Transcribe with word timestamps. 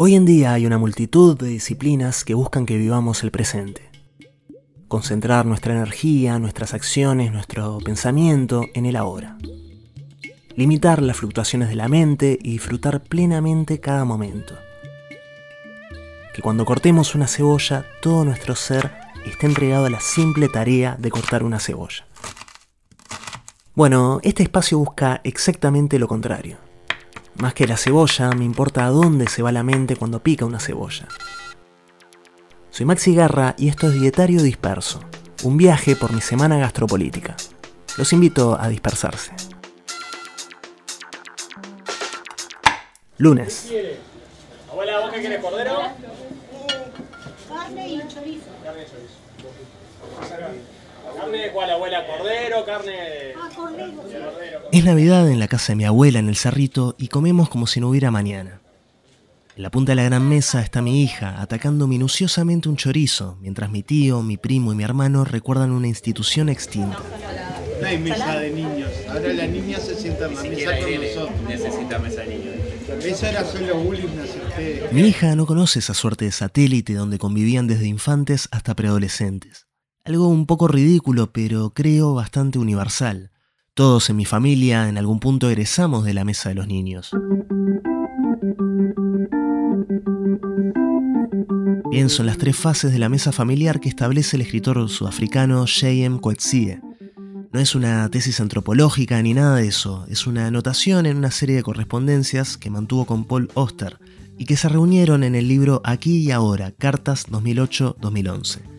Hoy 0.00 0.14
en 0.14 0.24
día 0.24 0.52
hay 0.52 0.64
una 0.64 0.78
multitud 0.78 1.36
de 1.36 1.48
disciplinas 1.48 2.24
que 2.24 2.34
buscan 2.34 2.66
que 2.66 2.78
vivamos 2.78 3.24
el 3.24 3.32
presente. 3.32 3.90
Concentrar 4.86 5.44
nuestra 5.44 5.74
energía, 5.74 6.38
nuestras 6.38 6.72
acciones, 6.72 7.32
nuestro 7.32 7.78
pensamiento 7.78 8.62
en 8.74 8.86
el 8.86 8.94
ahora. 8.94 9.36
Limitar 10.54 11.02
las 11.02 11.16
fluctuaciones 11.16 11.68
de 11.68 11.74
la 11.74 11.88
mente 11.88 12.38
y 12.40 12.52
disfrutar 12.52 13.02
plenamente 13.02 13.80
cada 13.80 14.04
momento. 14.04 14.54
Que 16.32 16.42
cuando 16.42 16.64
cortemos 16.64 17.16
una 17.16 17.26
cebolla, 17.26 17.84
todo 18.00 18.24
nuestro 18.24 18.54
ser 18.54 18.92
esté 19.26 19.46
entregado 19.46 19.86
a 19.86 19.90
la 19.90 20.00
simple 20.00 20.48
tarea 20.48 20.94
de 20.96 21.10
cortar 21.10 21.42
una 21.42 21.58
cebolla. 21.58 22.06
Bueno, 23.74 24.20
este 24.22 24.44
espacio 24.44 24.78
busca 24.78 25.20
exactamente 25.24 25.98
lo 25.98 26.06
contrario 26.06 26.67
más 27.38 27.54
que 27.54 27.66
la 27.66 27.76
cebolla, 27.76 28.30
me 28.30 28.44
importa 28.44 28.84
a 28.84 28.90
dónde 28.90 29.28
se 29.28 29.42
va 29.42 29.52
la 29.52 29.62
mente 29.62 29.96
cuando 29.96 30.22
pica 30.22 30.44
una 30.44 30.60
cebolla. 30.60 31.06
Soy 32.70 32.86
Maxi 32.86 33.14
Garra 33.14 33.54
y 33.56 33.68
esto 33.68 33.88
es 33.88 34.00
Dietario 34.00 34.42
Disperso, 34.42 35.00
un 35.44 35.56
viaje 35.56 35.96
por 35.96 36.12
mi 36.12 36.20
semana 36.20 36.58
gastropolítica. 36.58 37.36
Los 37.96 38.12
invito 38.12 38.56
a 38.60 38.68
dispersarse. 38.68 39.32
Lunes. 43.16 43.72
Abuela, 44.70 45.00
¿vos 45.00 45.12
qué 45.12 45.22
querés, 45.22 45.40
cordero? 45.42 45.80
Carne 47.48 47.88
y 47.88 47.98
chorizo. 48.08 48.46
Carne 48.62 48.82
y 48.82 48.90
chorizo. 48.90 49.18
¿Carne 51.28 51.44
de 51.44 51.52
cuál, 51.52 51.70
abuela? 51.70 52.06
¿Cordero? 52.06 52.64
¿Carne 52.64 52.92
de 52.92 53.34
Ah, 53.38 53.50
cordero. 53.54 54.68
Es 54.72 54.84
Navidad 54.84 55.30
en 55.30 55.38
la 55.38 55.46
casa 55.46 55.72
de 55.72 55.76
mi 55.76 55.84
abuela 55.84 56.18
en 56.18 56.28
el 56.28 56.36
Cerrito 56.36 56.94
y 56.98 57.08
comemos 57.08 57.50
como 57.50 57.66
si 57.66 57.80
no 57.80 57.90
hubiera 57.90 58.10
mañana. 58.10 58.62
En 59.54 59.62
la 59.62 59.70
punta 59.70 59.92
de 59.92 59.96
la 59.96 60.04
gran 60.04 60.26
mesa 60.26 60.62
está 60.62 60.80
mi 60.80 61.02
hija 61.02 61.42
atacando 61.42 61.86
minuciosamente 61.86 62.70
un 62.70 62.76
chorizo, 62.76 63.36
mientras 63.42 63.70
mi 63.70 63.82
tío, 63.82 64.22
mi 64.22 64.38
primo 64.38 64.72
y 64.72 64.76
mi 64.76 64.84
hermano 64.84 65.24
recuerdan 65.24 65.72
una 65.72 65.88
institución 65.88 66.48
extinta. 66.48 66.98
No 67.80 67.86
hay 67.86 67.98
mesa 67.98 68.38
de 68.38 68.50
niños. 68.50 68.90
Ahora 69.08 69.32
las 69.34 69.48
niñas 69.50 69.82
se 69.82 69.96
sientan 69.96 70.30
en 70.30 70.36
la 70.36 70.42
mesa 70.44 70.78
con 70.80 71.04
nosotros. 71.04 71.40
Necesita 71.46 71.98
mesa 71.98 72.20
de 72.22 72.26
niño. 72.28 72.50
Eso 73.04 73.26
era 73.26 73.44
solo 73.44 73.76
bullying 73.76 74.18
hacia 74.18 74.42
ustedes. 74.48 74.92
Mi 74.92 75.02
hija 75.02 75.36
no 75.36 75.44
conoce 75.44 75.80
esa 75.80 75.92
suerte 75.92 76.24
de 76.24 76.32
satélite 76.32 76.94
donde 76.94 77.18
convivían 77.18 77.66
desde 77.66 77.86
infantes 77.86 78.48
hasta 78.50 78.74
preadolescentes. 78.74 79.67
Algo 80.08 80.28
un 80.28 80.46
poco 80.46 80.68
ridículo, 80.68 81.32
pero 81.34 81.74
creo 81.74 82.14
bastante 82.14 82.58
universal. 82.58 83.30
Todos 83.74 84.08
en 84.08 84.16
mi 84.16 84.24
familia 84.24 84.88
en 84.88 84.96
algún 84.96 85.20
punto 85.20 85.50
egresamos 85.50 86.02
de 86.02 86.14
la 86.14 86.24
mesa 86.24 86.48
de 86.48 86.54
los 86.54 86.66
niños. 86.66 87.10
Pienso 91.90 92.22
en 92.22 92.26
las 92.26 92.38
tres 92.38 92.56
fases 92.56 92.90
de 92.90 92.98
la 92.98 93.10
mesa 93.10 93.32
familiar 93.32 93.80
que 93.80 93.90
establece 93.90 94.36
el 94.36 94.42
escritor 94.42 94.88
sudafricano 94.88 95.66
J.M. 95.66 96.20
Coetzee. 96.22 96.80
No 97.52 97.60
es 97.60 97.74
una 97.74 98.08
tesis 98.08 98.40
antropológica 98.40 99.20
ni 99.20 99.34
nada 99.34 99.56
de 99.56 99.68
eso, 99.68 100.06
es 100.08 100.26
una 100.26 100.46
anotación 100.46 101.04
en 101.04 101.18
una 101.18 101.30
serie 101.30 101.56
de 101.56 101.62
correspondencias 101.62 102.56
que 102.56 102.70
mantuvo 102.70 103.04
con 103.04 103.26
Paul 103.26 103.50
Oster 103.52 103.98
y 104.38 104.46
que 104.46 104.56
se 104.56 104.70
reunieron 104.70 105.22
en 105.22 105.34
el 105.34 105.48
libro 105.48 105.82
Aquí 105.84 106.16
y 106.16 106.30
Ahora, 106.30 106.72
Cartas 106.72 107.26
2008-2011. 107.28 108.77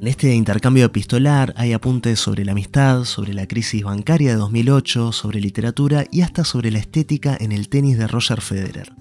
En 0.00 0.08
este 0.08 0.34
intercambio 0.34 0.86
epistolar 0.86 1.52
hay 1.58 1.74
apuntes 1.74 2.18
sobre 2.18 2.46
la 2.46 2.52
amistad, 2.52 3.04
sobre 3.04 3.34
la 3.34 3.46
crisis 3.46 3.84
bancaria 3.84 4.30
de 4.30 4.36
2008, 4.38 5.12
sobre 5.12 5.42
literatura 5.42 6.06
y 6.10 6.22
hasta 6.22 6.42
sobre 6.42 6.70
la 6.70 6.78
estética 6.78 7.36
en 7.38 7.52
el 7.52 7.68
tenis 7.68 7.98
de 7.98 8.06
Roger 8.06 8.40
Federer. 8.40 8.94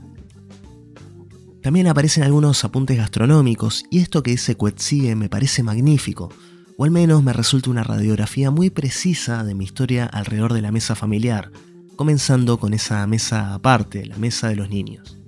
También 1.62 1.88
aparecen 1.88 2.24
algunos 2.24 2.66
apuntes 2.66 2.98
gastronómicos 2.98 3.86
y 3.90 4.00
esto 4.00 4.24
que 4.24 4.32
dice 4.32 4.56
Coetzee 4.56 5.16
me 5.16 5.30
parece 5.30 5.64
magnífico, 5.64 6.34
o 6.76 6.84
al 6.84 6.92
menos 6.92 7.24
me 7.24 7.32
resulta 7.32 7.70
una 7.70 7.86
radiografía 7.86 8.52
muy 8.52 8.70
precisa 8.70 9.46
de 9.46 9.56
mi 9.56 9.64
historia 9.64 10.06
alrededor 10.06 10.52
de 10.52 10.64
la 10.64 10.74
mesa 10.74 10.96
familiar, 10.96 11.50
comenzando 11.96 12.60
con 12.60 12.74
esa 12.74 13.08
mesa 13.08 13.54
aparte, 13.54 14.06
la 14.06 14.18
mesa 14.18 14.50
de 14.50 14.58
los 14.58 14.70
niños. 14.70 15.19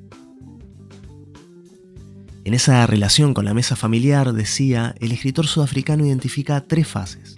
En 2.44 2.56
esa 2.56 2.88
relación 2.88 3.36
con 3.36 3.46
la 3.46 3.54
mesa 3.54 3.76
familiar, 3.76 4.34
decía, 4.34 4.96
el 5.00 5.12
escritor 5.12 5.46
sudafricano 5.46 6.06
identifica 6.06 6.62
tres 6.62 6.88
fases. 6.88 7.36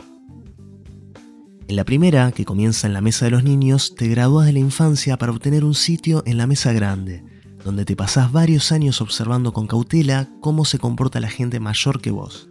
En 1.67 1.75
la 1.75 1.83
primera, 1.83 2.31
que 2.31 2.45
comienza 2.45 2.87
en 2.87 2.93
la 2.93 3.01
mesa 3.01 3.25
de 3.25 3.31
los 3.31 3.43
niños, 3.43 3.95
te 3.95 4.07
gradúas 4.07 4.45
de 4.45 4.53
la 4.53 4.59
infancia 4.59 5.17
para 5.17 5.33
obtener 5.33 5.65
un 5.65 5.75
sitio 5.75 6.23
en 6.25 6.37
la 6.37 6.47
mesa 6.47 6.71
grande, 6.71 7.23
donde 7.65 7.83
te 7.83 7.97
pasás 7.97 8.31
varios 8.31 8.71
años 8.71 9.01
observando 9.01 9.51
con 9.51 9.67
cautela 9.67 10.29
cómo 10.39 10.63
se 10.63 10.79
comporta 10.79 11.19
la 11.19 11.29
gente 11.29 11.59
mayor 11.59 11.99
que 11.99 12.11
vos. 12.11 12.49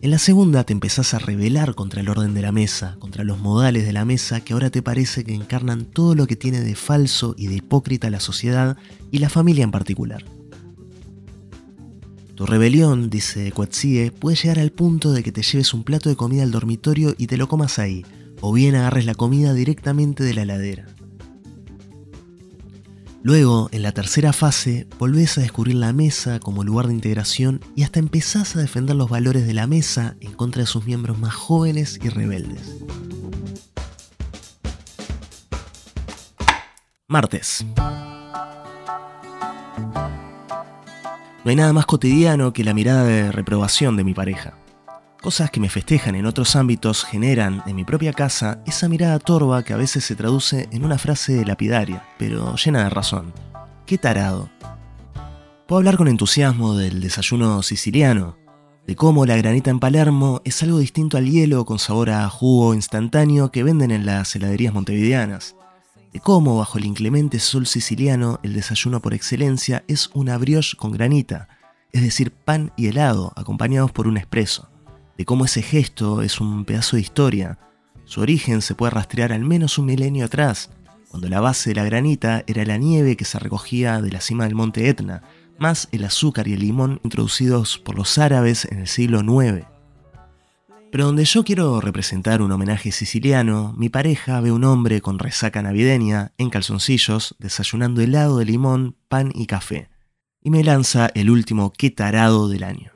En 0.00 0.10
la 0.10 0.18
segunda 0.18 0.64
te 0.64 0.72
empezás 0.74 1.14
a 1.14 1.18
rebelar 1.18 1.74
contra 1.74 2.02
el 2.02 2.08
orden 2.08 2.34
de 2.34 2.42
la 2.42 2.52
mesa, 2.52 2.96
contra 2.98 3.24
los 3.24 3.38
modales 3.38 3.84
de 3.84 3.92
la 3.92 4.04
mesa 4.04 4.40
que 4.40 4.52
ahora 4.52 4.70
te 4.70 4.82
parece 4.82 5.24
que 5.24 5.34
encarnan 5.34 5.86
todo 5.86 6.14
lo 6.14 6.26
que 6.26 6.36
tiene 6.36 6.60
de 6.60 6.74
falso 6.76 7.34
y 7.36 7.46
de 7.48 7.56
hipócrita 7.56 8.10
la 8.10 8.20
sociedad 8.20 8.76
y 9.10 9.18
la 9.18 9.28
familia 9.28 9.64
en 9.64 9.70
particular. 9.70 10.24
Tu 12.38 12.46
rebelión, 12.46 13.10
dice 13.10 13.50
Coetzee, 13.50 14.12
puede 14.12 14.36
llegar 14.36 14.60
al 14.60 14.70
punto 14.70 15.10
de 15.10 15.24
que 15.24 15.32
te 15.32 15.42
lleves 15.42 15.74
un 15.74 15.82
plato 15.82 16.08
de 16.08 16.14
comida 16.14 16.44
al 16.44 16.52
dormitorio 16.52 17.12
y 17.18 17.26
te 17.26 17.36
lo 17.36 17.48
comas 17.48 17.80
ahí, 17.80 18.06
o 18.40 18.52
bien 18.52 18.76
agarres 18.76 19.06
la 19.06 19.16
comida 19.16 19.52
directamente 19.54 20.22
de 20.22 20.34
la 20.34 20.42
heladera. 20.42 20.86
Luego, 23.24 23.68
en 23.72 23.82
la 23.82 23.90
tercera 23.90 24.32
fase, 24.32 24.86
volvés 25.00 25.36
a 25.36 25.40
descubrir 25.40 25.74
la 25.74 25.92
mesa 25.92 26.38
como 26.38 26.62
lugar 26.62 26.86
de 26.86 26.94
integración 26.94 27.60
y 27.74 27.82
hasta 27.82 27.98
empezás 27.98 28.54
a 28.54 28.60
defender 28.60 28.94
los 28.94 29.10
valores 29.10 29.44
de 29.44 29.54
la 29.54 29.66
mesa 29.66 30.14
en 30.20 30.32
contra 30.32 30.62
de 30.62 30.66
sus 30.68 30.86
miembros 30.86 31.18
más 31.18 31.34
jóvenes 31.34 31.98
y 32.00 32.08
rebeldes. 32.08 32.76
Martes. 37.08 37.66
No 41.44 41.50
hay 41.50 41.56
nada 41.56 41.72
más 41.72 41.86
cotidiano 41.86 42.52
que 42.52 42.64
la 42.64 42.74
mirada 42.74 43.04
de 43.04 43.30
reprobación 43.30 43.96
de 43.96 44.04
mi 44.04 44.12
pareja. 44.12 44.54
Cosas 45.22 45.50
que 45.50 45.60
me 45.60 45.68
festejan 45.68 46.14
en 46.14 46.26
otros 46.26 46.56
ámbitos 46.56 47.04
generan 47.04 47.62
en 47.66 47.76
mi 47.76 47.84
propia 47.84 48.12
casa 48.12 48.62
esa 48.66 48.88
mirada 48.88 49.18
torva 49.18 49.62
que 49.64 49.72
a 49.72 49.76
veces 49.76 50.04
se 50.04 50.14
traduce 50.14 50.68
en 50.72 50.84
una 50.84 50.98
frase 50.98 51.44
lapidaria, 51.44 52.04
pero 52.18 52.54
llena 52.56 52.84
de 52.84 52.90
razón. 52.90 53.32
¡Qué 53.86 53.98
tarado! 53.98 54.48
Puedo 55.66 55.78
hablar 55.78 55.96
con 55.96 56.08
entusiasmo 56.08 56.76
del 56.76 57.00
desayuno 57.00 57.62
siciliano, 57.62 58.36
de 58.86 58.96
cómo 58.96 59.26
la 59.26 59.36
granita 59.36 59.70
en 59.70 59.80
Palermo 59.80 60.40
es 60.44 60.62
algo 60.62 60.78
distinto 60.78 61.18
al 61.18 61.30
hielo 61.30 61.66
con 61.66 61.78
sabor 61.78 62.08
a 62.08 62.28
jugo 62.30 62.72
instantáneo 62.72 63.50
que 63.50 63.62
venden 63.62 63.90
en 63.90 64.06
las 64.06 64.34
heladerías 64.34 64.72
montevideanas, 64.72 65.54
de 65.54 65.57
cómo 66.20 66.56
bajo 66.58 66.78
el 66.78 66.84
inclemente 66.84 67.38
sol 67.38 67.66
siciliano 67.66 68.40
el 68.42 68.54
desayuno 68.54 69.00
por 69.00 69.14
excelencia 69.14 69.84
es 69.88 70.10
una 70.14 70.36
brioche 70.36 70.76
con 70.76 70.90
granita, 70.90 71.48
es 71.92 72.02
decir, 72.02 72.32
pan 72.32 72.72
y 72.76 72.88
helado 72.88 73.32
acompañados 73.36 73.92
por 73.92 74.06
un 74.06 74.16
espresso, 74.16 74.68
de 75.16 75.24
cómo 75.24 75.44
ese 75.44 75.62
gesto 75.62 76.22
es 76.22 76.40
un 76.40 76.64
pedazo 76.64 76.96
de 76.96 77.02
historia, 77.02 77.58
su 78.04 78.20
origen 78.20 78.62
se 78.62 78.74
puede 78.74 78.90
rastrear 78.90 79.32
al 79.32 79.44
menos 79.44 79.78
un 79.78 79.86
milenio 79.86 80.24
atrás, 80.24 80.70
cuando 81.08 81.28
la 81.28 81.40
base 81.40 81.70
de 81.70 81.76
la 81.76 81.84
granita 81.84 82.44
era 82.46 82.64
la 82.64 82.76
nieve 82.76 83.16
que 83.16 83.24
se 83.24 83.38
recogía 83.38 84.00
de 84.02 84.10
la 84.10 84.20
cima 84.20 84.44
del 84.44 84.54
monte 84.54 84.88
Etna, 84.88 85.22
más 85.58 85.88
el 85.92 86.04
azúcar 86.04 86.46
y 86.48 86.52
el 86.52 86.60
limón 86.60 87.00
introducidos 87.04 87.78
por 87.78 87.96
los 87.96 88.18
árabes 88.18 88.66
en 88.66 88.80
el 88.80 88.86
siglo 88.86 89.20
IX. 89.20 89.66
Pero 90.90 91.04
donde 91.04 91.26
yo 91.26 91.44
quiero 91.44 91.80
representar 91.82 92.40
un 92.40 92.50
homenaje 92.50 92.92
siciliano, 92.92 93.74
mi 93.76 93.90
pareja 93.90 94.40
ve 94.40 94.50
un 94.52 94.64
hombre 94.64 95.02
con 95.02 95.18
resaca 95.18 95.60
navideña, 95.60 96.32
en 96.38 96.48
calzoncillos, 96.48 97.36
desayunando 97.38 98.00
helado 98.00 98.38
de 98.38 98.46
limón, 98.46 98.96
pan 99.08 99.30
y 99.34 99.46
café. 99.46 99.90
Y 100.40 100.50
me 100.50 100.64
lanza 100.64 101.10
el 101.14 101.28
último 101.28 101.72
qué 101.76 101.90
tarado 101.90 102.48
del 102.48 102.64
año. 102.64 102.92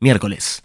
Miércoles. 0.00 0.60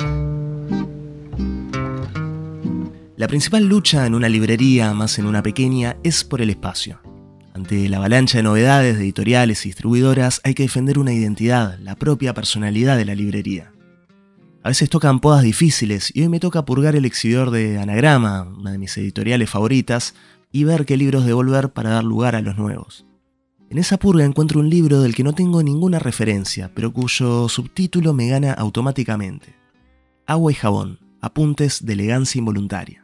La 3.15 3.27
principal 3.27 3.65
lucha 3.65 4.05
en 4.05 4.13
una 4.13 4.29
librería, 4.29 4.93
más 4.93 5.17
en 5.17 5.25
una 5.25 5.41
pequeña, 5.41 5.97
es 6.03 6.23
por 6.23 6.41
el 6.41 6.51
espacio. 6.51 7.12
Ante 7.53 7.87
la 7.87 7.97
avalancha 7.97 8.39
de 8.39 8.43
novedades 8.43 8.97
de 8.97 9.03
editoriales 9.03 9.63
y 9.65 9.69
distribuidoras 9.69 10.41
hay 10.43 10.55
que 10.55 10.63
defender 10.63 10.97
una 10.97 11.13
identidad, 11.13 11.77
la 11.79 11.95
propia 11.95 12.33
personalidad 12.33 12.97
de 12.97 13.05
la 13.05 13.13
librería. 13.13 13.71
A 14.63 14.69
veces 14.69 14.89
tocan 14.89 15.19
podas 15.19 15.43
difíciles 15.43 16.11
y 16.15 16.21
hoy 16.21 16.29
me 16.29 16.39
toca 16.39 16.65
purgar 16.65 16.95
el 16.95 17.05
exhibidor 17.05 17.51
de 17.51 17.79
Anagrama, 17.79 18.43
una 18.43 18.71
de 18.71 18.79
mis 18.79 18.97
editoriales 18.97 19.51
favoritas, 19.51 20.15
y 20.51 20.63
ver 20.63 20.85
qué 20.85 20.97
libros 20.97 21.25
devolver 21.25 21.69
para 21.73 21.91
dar 21.91 22.03
lugar 22.03 22.35
a 22.35 22.41
los 22.41 22.57
nuevos. 22.57 23.05
En 23.69 23.77
esa 23.77 23.97
purga 23.97 24.23
encuentro 24.23 24.59
un 24.59 24.69
libro 24.69 25.01
del 25.01 25.13
que 25.13 25.23
no 25.23 25.33
tengo 25.33 25.61
ninguna 25.61 25.99
referencia, 25.99 26.71
pero 26.73 26.91
cuyo 26.91 27.49
subtítulo 27.49 28.13
me 28.13 28.29
gana 28.29 28.53
automáticamente. 28.53 29.55
Agua 30.25 30.51
y 30.51 30.55
jabón, 30.55 30.99
apuntes 31.21 31.85
de 31.85 31.93
elegancia 31.93 32.39
involuntaria. 32.39 33.02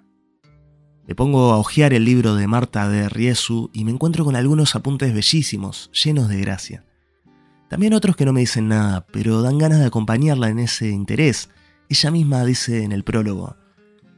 Me 1.10 1.16
pongo 1.16 1.54
a 1.54 1.58
hojear 1.58 1.96
el 1.96 2.06
libro 2.06 2.36
de 2.36 2.46
Marta 2.46 2.88
de 2.88 3.10
Riesu 3.10 3.72
y 3.74 3.84
me 3.84 3.90
encuentro 3.90 4.24
con 4.24 4.36
algunos 4.36 4.76
apuntes 4.76 5.12
bellísimos, 5.12 5.90
llenos 5.92 6.30
de 6.30 6.40
gracia. 6.40 6.86
También 7.68 7.96
otros 7.96 8.16
que 8.16 8.26
no 8.26 8.32
me 8.32 8.42
dicen 8.42 8.68
nada, 8.68 9.08
pero 9.12 9.42
dan 9.42 9.58
ganas 9.58 9.80
de 9.80 9.88
acompañarla 9.88 10.50
en 10.50 10.60
ese 10.60 10.90
interés. 10.90 11.50
Ella 11.90 12.12
misma 12.12 12.46
dice 12.46 12.84
en 12.84 12.92
el 12.92 13.04
prólogo, 13.04 13.56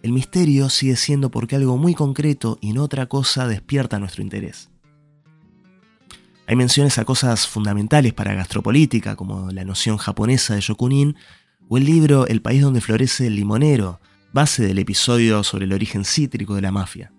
el 0.04 0.12
misterio 0.12 0.70
sigue 0.70 0.98
siendo 0.98 1.32
porque 1.32 1.56
algo 1.56 1.78
muy 1.78 1.94
concreto 1.94 2.58
y 2.60 2.74
no 2.74 2.84
otra 2.84 3.06
cosa 3.06 3.48
despierta 3.48 3.98
nuestro 3.98 4.22
interés. 4.22 4.70
Hay 6.46 6.58
menciones 6.58 6.98
a 6.98 7.06
cosas 7.06 7.48
fundamentales 7.48 8.12
para 8.12 8.34
gastropolítica, 8.34 9.16
como 9.16 9.50
la 9.52 9.64
noción 9.64 9.96
japonesa 9.96 10.56
de 10.56 10.62
Yokunin, 10.62 11.16
o 11.70 11.78
el 11.78 11.86
libro 11.86 12.28
El 12.28 12.42
país 12.42 12.62
donde 12.62 12.82
florece 12.82 13.28
el 13.28 13.38
limonero, 13.38 14.02
base 14.34 14.66
del 14.66 14.80
episodio 14.80 15.44
sobre 15.44 15.66
el 15.66 15.74
origen 15.74 16.06
cítrico 16.06 16.56
de 16.56 16.62
la 16.62 16.72
mafia. 16.72 17.12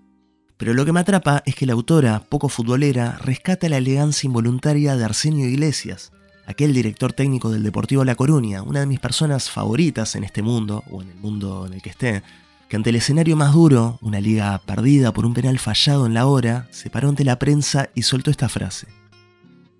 Pero 0.57 0.75
lo 0.75 0.85
que 0.85 0.93
me 0.93 1.01
atrapa 1.01 1.43
es 1.45 1.55
que 1.55 1.67
la 1.67 1.73
autora, 1.73 2.21
poco 2.21 2.49
futbolera, 2.49 3.19
rescata 3.19 3.69
la 3.69 3.79
elegancia 3.79 4.27
involuntaria 4.27 4.97
de 4.97 5.05
Arsenio 5.05 5.47
Iglesias, 5.47 6.13
aquel 6.47 6.73
director 6.73 7.13
técnico 7.13 7.51
del 7.51 7.63
Deportivo 7.63 8.05
La 8.05 8.15
Coruña, 8.15 8.63
una 8.63 8.81
de 8.81 8.87
mis 8.87 9.01
personas 9.01 9.51
favoritas 9.51 10.15
en 10.17 10.25
este 10.25 10.43
mundo, 10.43 10.85
o 10.91 11.03
en 11.03 11.11
el 11.11 11.17
mundo 11.17 11.67
en 11.67 11.75
el 11.75 11.83
que 11.83 11.91
esté, 11.91 12.23
que 12.69 12.77
ante 12.77 12.91
el 12.91 12.97
escenario 12.97 13.37
más 13.37 13.53
duro, 13.53 13.99
una 14.01 14.21
liga 14.21 14.59
perdida 14.65 15.13
por 15.13 15.27
un 15.27 15.35
penal 15.35 15.59
fallado 15.59 16.07
en 16.07 16.15
la 16.15 16.27
hora, 16.27 16.69
se 16.71 16.89
paró 16.89 17.09
ante 17.09 17.25
la 17.25 17.39
prensa 17.39 17.91
y 17.95 18.03
soltó 18.03 18.31
esta 18.31 18.49
frase. 18.49 18.87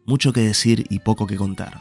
Mucho 0.05 0.33
que 0.33 0.41
decir 0.41 0.87
y 0.91 0.99
poco 0.99 1.27
que 1.27 1.37
contar. 1.37 1.81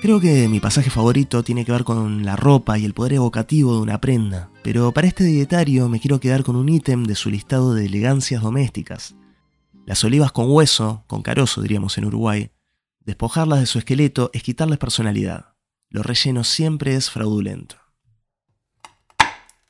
Creo 0.00 0.20
que 0.20 0.46
mi 0.46 0.60
pasaje 0.60 0.90
favorito 0.90 1.42
tiene 1.42 1.64
que 1.64 1.72
ver 1.72 1.82
con 1.82 2.24
la 2.24 2.36
ropa 2.36 2.78
y 2.78 2.84
el 2.84 2.94
poder 2.94 3.14
evocativo 3.14 3.74
de 3.74 3.80
una 3.80 4.00
prenda, 4.00 4.48
pero 4.62 4.92
para 4.92 5.08
este 5.08 5.24
dietario 5.24 5.88
me 5.88 5.98
quiero 5.98 6.20
quedar 6.20 6.44
con 6.44 6.54
un 6.54 6.68
ítem 6.68 7.02
de 7.02 7.16
su 7.16 7.30
listado 7.30 7.74
de 7.74 7.86
elegancias 7.86 8.42
domésticas. 8.42 9.16
Las 9.86 10.04
olivas 10.04 10.30
con 10.30 10.48
hueso, 10.52 11.02
con 11.08 11.22
carozo 11.22 11.62
diríamos 11.62 11.98
en 11.98 12.04
Uruguay, 12.04 12.52
despojarlas 13.00 13.58
de 13.58 13.66
su 13.66 13.78
esqueleto 13.78 14.30
es 14.32 14.44
quitarles 14.44 14.78
personalidad. 14.78 15.54
Lo 15.90 16.04
relleno 16.04 16.44
siempre 16.44 16.94
es 16.94 17.10
fraudulento. 17.10 17.74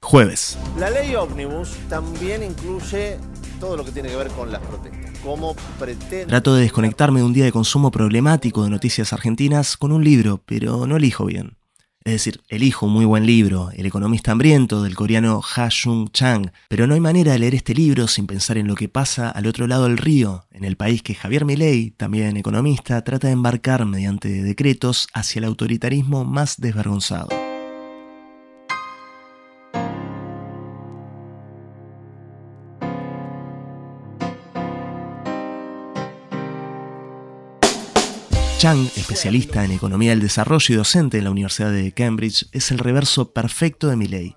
Jueves. 0.03 0.59
La 0.77 0.91
ley 0.91 1.15
ómnibus 1.15 1.71
también 1.89 2.43
incluye 2.43 3.17
todo 3.59 3.79
lo 3.79 3.85
que 3.85 3.93
tiene 3.93 4.11
que 4.11 4.17
ver 4.17 4.29
con 4.33 4.53
las 4.53 4.61
protestas. 4.61 5.08
¿Cómo 5.23 5.55
pretende... 5.79 6.27
Trato 6.27 6.55
de 6.55 6.63
desconectarme 6.63 7.21
de 7.21 7.27
un 7.27 7.33
día 7.33 7.45
de 7.45 7.53
consumo 7.53 7.91
problemático 7.91 8.65
de 8.65 8.71
noticias 8.71 9.13
argentinas 9.13 9.77
con 9.77 9.93
un 9.93 10.05
libro, 10.05 10.43
pero 10.47 10.87
no 10.87 10.97
elijo 10.97 11.27
bien. 11.27 11.57
Es 12.05 12.13
decir, 12.13 12.41
elijo 12.49 12.87
un 12.87 12.93
muy 12.93 13.05
buen 13.05 13.27
libro, 13.27 13.71
El 13.75 13.85
economista 13.85 14.33
hambriento, 14.33 14.83
del 14.83 14.95
coreano 14.95 15.43
Ha 15.57 15.69
Jung 15.71 16.11
Chang, 16.11 16.51
pero 16.69 16.87
no 16.87 16.95
hay 16.95 17.01
manera 17.01 17.33
de 17.33 17.39
leer 17.39 17.55
este 17.55 17.75
libro 17.75 18.09
sin 18.09 18.27
pensar 18.27 18.57
en 18.57 18.67
lo 18.67 18.77
que 18.77 18.89
pasa 18.89 19.29
al 19.29 19.47
otro 19.47 19.67
lado 19.67 19.85
del 19.85 19.99
río, 19.99 20.47
en 20.51 20.65
el 20.65 20.77
país 20.77 21.03
que 21.03 21.15
Javier 21.15 21.45
Milei, 21.45 21.91
también 21.91 22.39
economista, 22.39 23.03
trata 23.05 23.27
de 23.27 23.35
embarcar 23.35 23.85
mediante 23.85 24.43
decretos 24.43 25.09
hacia 25.13 25.41
el 25.41 25.45
autoritarismo 25.45 26.25
más 26.25 26.59
desvergonzado. 26.59 27.29
Chang, 38.69 38.91
especialista 38.97 39.65
en 39.65 39.71
economía 39.71 40.11
del 40.11 40.21
desarrollo 40.21 40.75
y 40.75 40.77
docente 40.77 41.17
en 41.17 41.25
la 41.25 41.31
Universidad 41.31 41.73
de 41.73 41.91
Cambridge, 41.93 42.49
es 42.53 42.71
el 42.71 42.79
reverso 42.79 43.33
perfecto 43.33 43.89
de 43.89 43.97
Milley. 43.97 44.37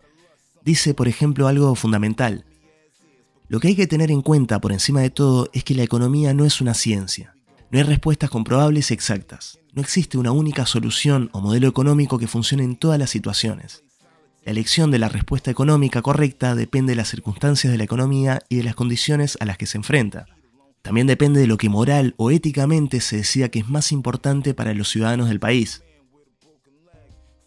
Dice, 0.63 0.93
por 0.93 1.09
ejemplo, 1.09 1.49
algo 1.49 1.75
fundamental. 1.75 2.45
Lo 3.49 3.59
que 3.59 3.67
hay 3.67 3.75
que 3.75 3.87
tener 3.87 4.09
en 4.09 4.21
cuenta 4.21 4.61
por 4.61 4.71
encima 4.71 5.01
de 5.01 5.09
todo 5.09 5.49
es 5.51 5.65
que 5.65 5.75
la 5.75 5.83
economía 5.83 6.33
no 6.33 6.45
es 6.45 6.61
una 6.61 6.75
ciencia. 6.75 7.35
No 7.71 7.79
hay 7.79 7.83
respuestas 7.83 8.29
comprobables 8.29 8.89
y 8.89 8.93
exactas. 8.93 9.59
No 9.73 9.81
existe 9.81 10.17
una 10.17 10.31
única 10.31 10.65
solución 10.65 11.29
o 11.33 11.41
modelo 11.41 11.67
económico 11.67 12.17
que 12.17 12.27
funcione 12.27 12.63
en 12.63 12.77
todas 12.77 12.97
las 12.97 13.09
situaciones. 13.09 13.83
La 14.45 14.53
elección 14.53 14.91
de 14.91 14.99
la 14.99 15.09
respuesta 15.09 15.51
económica 15.51 16.01
correcta 16.01 16.55
depende 16.55 16.93
de 16.93 16.95
las 16.95 17.09
circunstancias 17.09 17.69
de 17.69 17.77
la 17.77 17.83
economía 17.83 18.39
y 18.47 18.55
de 18.55 18.63
las 18.63 18.75
condiciones 18.75 19.37
a 19.41 19.45
las 19.45 19.57
que 19.57 19.65
se 19.65 19.77
enfrenta. 19.77 20.25
También 20.81 21.07
depende 21.07 21.39
de 21.39 21.47
lo 21.47 21.57
que 21.57 21.69
moral 21.69 22.15
o 22.17 22.31
éticamente 22.31 23.01
se 23.01 23.17
decida 23.17 23.49
que 23.49 23.59
es 23.59 23.69
más 23.69 23.91
importante 23.91 24.53
para 24.53 24.73
los 24.73 24.89
ciudadanos 24.89 25.29
del 25.29 25.39
país. 25.39 25.83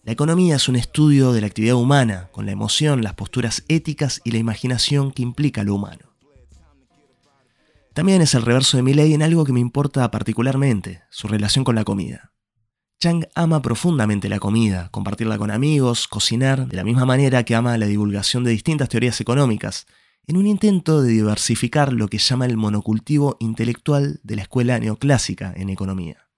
La 0.05 0.13
economía 0.13 0.57
es 0.57 0.69
un 0.69 0.77
estudio 0.77 1.33
de 1.33 1.41
la 1.41 1.47
actividad 1.47 1.77
humana, 1.77 2.29
con 2.31 2.45
la 2.47 2.53
emoción, 2.53 3.03
las 3.03 3.15
posturas 3.15 3.65
éticas 3.69 4.21
y 4.23 4.33
la 4.33 4.39
imaginación 4.39 5.11
que 5.13 5.23
implica 5.23 5.65
lo 5.65 5.75
humano. 5.75 6.15
También 7.95 8.21
es 8.21 8.35
el 8.35 8.43
reverso 8.43 8.77
de 8.77 8.83
mi 8.83 8.93
ley 8.93 9.15
en 9.15 9.23
algo 9.23 9.45
que 9.45 9.53
me 9.53 9.61
importa 9.61 10.11
particularmente, 10.11 11.03
su 11.11 11.27
relación 11.27 11.65
con 11.65 11.75
la 11.75 11.85
comida. 11.85 12.33
Chang 13.01 13.27
ama 13.35 13.63
profundamente 13.63 14.29
la 14.29 14.41
comida, 14.41 14.89
compartirla 14.91 15.39
con 15.39 15.51
amigos, 15.51 16.09
cocinar, 16.09 16.67
de 16.67 16.77
la 16.77 16.85
misma 16.85 17.05
manera 17.07 17.45
que 17.45 17.55
ama 17.55 17.79
la 17.79 17.87
divulgación 17.87 18.45
de 18.45 18.51
distintas 18.51 18.89
teorías 18.89 19.21
económicas, 19.21 19.87
en 20.27 20.37
un 20.37 20.47
intento 20.47 21.03
de 21.03 21.13
diversificar 21.13 21.93
lo 21.93 22.09
que 22.09 22.19
llama 22.19 22.47
el 22.47 22.57
monocultivo 22.57 23.37
intelectual 23.41 24.21
de 24.23 24.37
la 24.37 24.43
escuela 24.43 24.79
neoclásica 24.79 25.53
en 25.57 25.71
economía. 25.71 26.29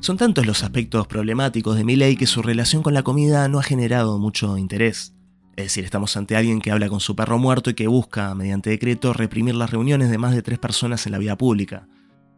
Son 0.00 0.16
tantos 0.16 0.46
los 0.46 0.64
aspectos 0.64 1.06
problemáticos 1.06 1.76
de 1.76 1.84
Milley 1.84 2.16
que 2.16 2.26
su 2.26 2.40
relación 2.42 2.82
con 2.82 2.94
la 2.94 3.02
comida 3.02 3.46
no 3.48 3.58
ha 3.58 3.62
generado 3.62 4.18
mucho 4.18 4.56
interés. 4.56 5.14
Es 5.56 5.66
decir, 5.66 5.84
estamos 5.84 6.16
ante 6.16 6.36
alguien 6.36 6.62
que 6.62 6.70
habla 6.70 6.88
con 6.88 7.00
su 7.00 7.14
perro 7.14 7.38
muerto 7.38 7.68
y 7.68 7.74
que 7.74 7.86
busca, 7.86 8.34
mediante 8.34 8.70
decreto, 8.70 9.12
reprimir 9.12 9.54
las 9.54 9.70
reuniones 9.70 10.10
de 10.10 10.16
más 10.16 10.34
de 10.34 10.42
tres 10.42 10.58
personas 10.58 11.04
en 11.04 11.12
la 11.12 11.18
vía 11.18 11.36
pública. 11.36 11.86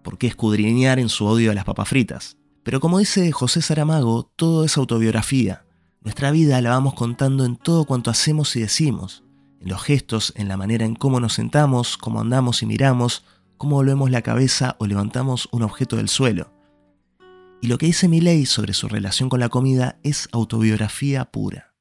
¿Por 0.03 0.19
qué 0.19 0.27
escudriñar 0.27 0.99
en 0.99 1.09
su 1.09 1.25
odio 1.25 1.53
a 1.53 1.55
las 1.55 1.65
papas 1.65 1.89
fritas? 1.89 2.37
Pero 2.63 2.79
como 2.79 2.99
dice 3.01 3.33
José 3.33 3.61
Saramago, 3.61 4.31
todo 4.37 4.65
es 4.65 4.77
autobiografía. 4.77 5.65
Nuestra 6.01 6.31
vida 6.31 6.61
la 6.61 6.71
vamos 6.71 6.95
contando 6.95 7.45
en 7.45 7.57
todo 7.57 7.85
cuanto 7.85 8.11
hacemos 8.11 8.55
y 8.55 8.61
decimos, 8.61 9.25
en 9.61 9.69
los 9.69 9.83
gestos, 9.83 10.33
en 10.37 10.49
la 10.49 10.57
manera 10.57 10.85
en 10.85 10.95
cómo 10.95 11.19
nos 11.19 11.35
sentamos, 11.35 11.97
cómo 11.97 12.21
andamos 12.21 12.63
y 12.63 12.67
miramos, 12.67 13.25
cómo 13.57 13.77
volvemos 13.77 14.11
la 14.11 14.23
cabeza 14.23 14.77
o 14.79 14.87
levantamos 14.87 15.49
un 15.51 15.63
objeto 15.63 15.97
del 15.97 16.09
suelo. 16.09 16.53
Y 17.61 17.67
lo 17.67 17.79
que 17.79 17.87
dice 17.87 18.09
Milei 18.09 18.47
sobre 18.47 18.75
su 18.75 18.89
relación 18.89 19.29
con 19.29 19.41
la 19.41 19.49
comida 19.49 19.99
es 20.05 20.29
autobiografía 20.33 21.25
pura. 21.25 21.73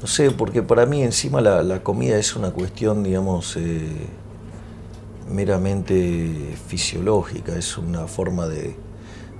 No 0.00 0.06
sé, 0.06 0.30
porque 0.30 0.62
para 0.62 0.86
mí 0.86 1.02
encima 1.02 1.42
la, 1.42 1.82
comida 1.82 2.18
es 2.18 2.34
una 2.34 2.50
cuestión, 2.50 3.02
digamos, 3.02 3.56
eh, 3.56 4.06
meramente 5.30 6.56
fisiológica, 6.66 7.56
es 7.56 7.76
una 7.76 8.06
forma 8.06 8.46
de, 8.46 8.76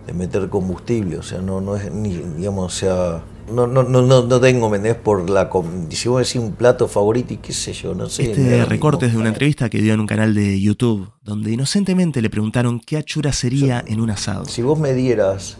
de 0.06 0.12
meter 0.12 0.48
combustible, 0.48 1.18
o 1.18 1.22
sea, 1.22 1.40
no, 1.40 1.60
no 1.60 1.76
es 1.76 1.92
ni, 1.92 2.16
digamos, 2.16 2.74
o 2.74 2.76
sea, 2.76 3.22
no, 3.52 3.66
no, 3.66 3.82
no, 3.82 4.02
no 4.02 4.40
tengo, 4.40 4.70
¿me 4.70 4.94
por 4.94 5.28
la 5.28 5.50
si 5.90 6.08
vos 6.08 6.26
decís 6.26 6.40
un 6.40 6.52
plato 6.52 6.88
favorito 6.88 7.34
y 7.34 7.38
qué 7.38 7.52
sé 7.52 7.72
yo, 7.72 7.94
no 7.94 8.08
sé. 8.08 8.30
Este 8.30 8.64
recorte 8.64 9.06
es 9.06 9.12
de 9.12 9.18
una 9.18 9.28
entrevista 9.28 9.68
que 9.68 9.80
dio 9.80 9.94
en 9.94 10.00
un 10.00 10.06
canal 10.06 10.34
de 10.34 10.60
YouTube, 10.60 11.10
donde 11.22 11.50
inocentemente 11.50 12.22
le 12.22 12.30
preguntaron 12.30 12.80
qué 12.80 12.96
achura 12.96 13.32
sería 13.32 13.84
en 13.86 14.00
un 14.00 14.10
asado. 14.10 14.44
Si 14.46 14.62
vos 14.62 14.78
me 14.78 14.94
dieras 14.94 15.58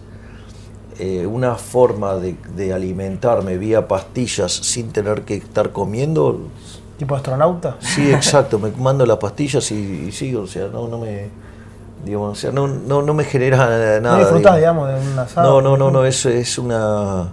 eh, 0.99 1.27
una 1.27 1.57
forma 1.57 2.15
de, 2.17 2.37
de, 2.57 2.73
alimentarme 2.73 3.59
vía 3.59 3.89
pastillas 3.89 4.53
sin 4.53 4.91
tener 4.91 5.23
que 5.23 5.37
estar 5.37 5.73
comiendo... 5.73 6.49
¿Tipo 6.99 7.15
astronauta? 7.15 7.79
Sí, 7.81 8.11
exacto, 8.13 8.59
me 8.59 8.71
mando 8.73 9.07
las 9.07 9.17
pastillas 9.17 9.71
y, 9.73 10.07
y 10.09 10.13
sigo, 10.13 10.43
o 10.43 10.47
sea, 10.47 10.69
no, 10.69 10.87
no 10.87 10.99
me 10.99 11.29
Digamos, 12.05 12.39
o 12.39 12.41
sea, 12.41 12.53
no, 12.53 12.67
no, 12.67 13.03
no 13.03 13.15
me 13.15 13.25
genera 13.25 14.01
nada. 14.01 14.01
No 14.01 14.19
disfrutás, 14.19 14.57
digamos, 14.57 14.89
de 14.89 14.95
un 14.95 15.19
asado. 15.19 15.61
No, 15.61 15.71
no, 15.71 15.77
no, 15.77 15.91
no, 15.91 16.05
es, 16.05 16.25
es 16.27 16.59
una. 16.59 17.33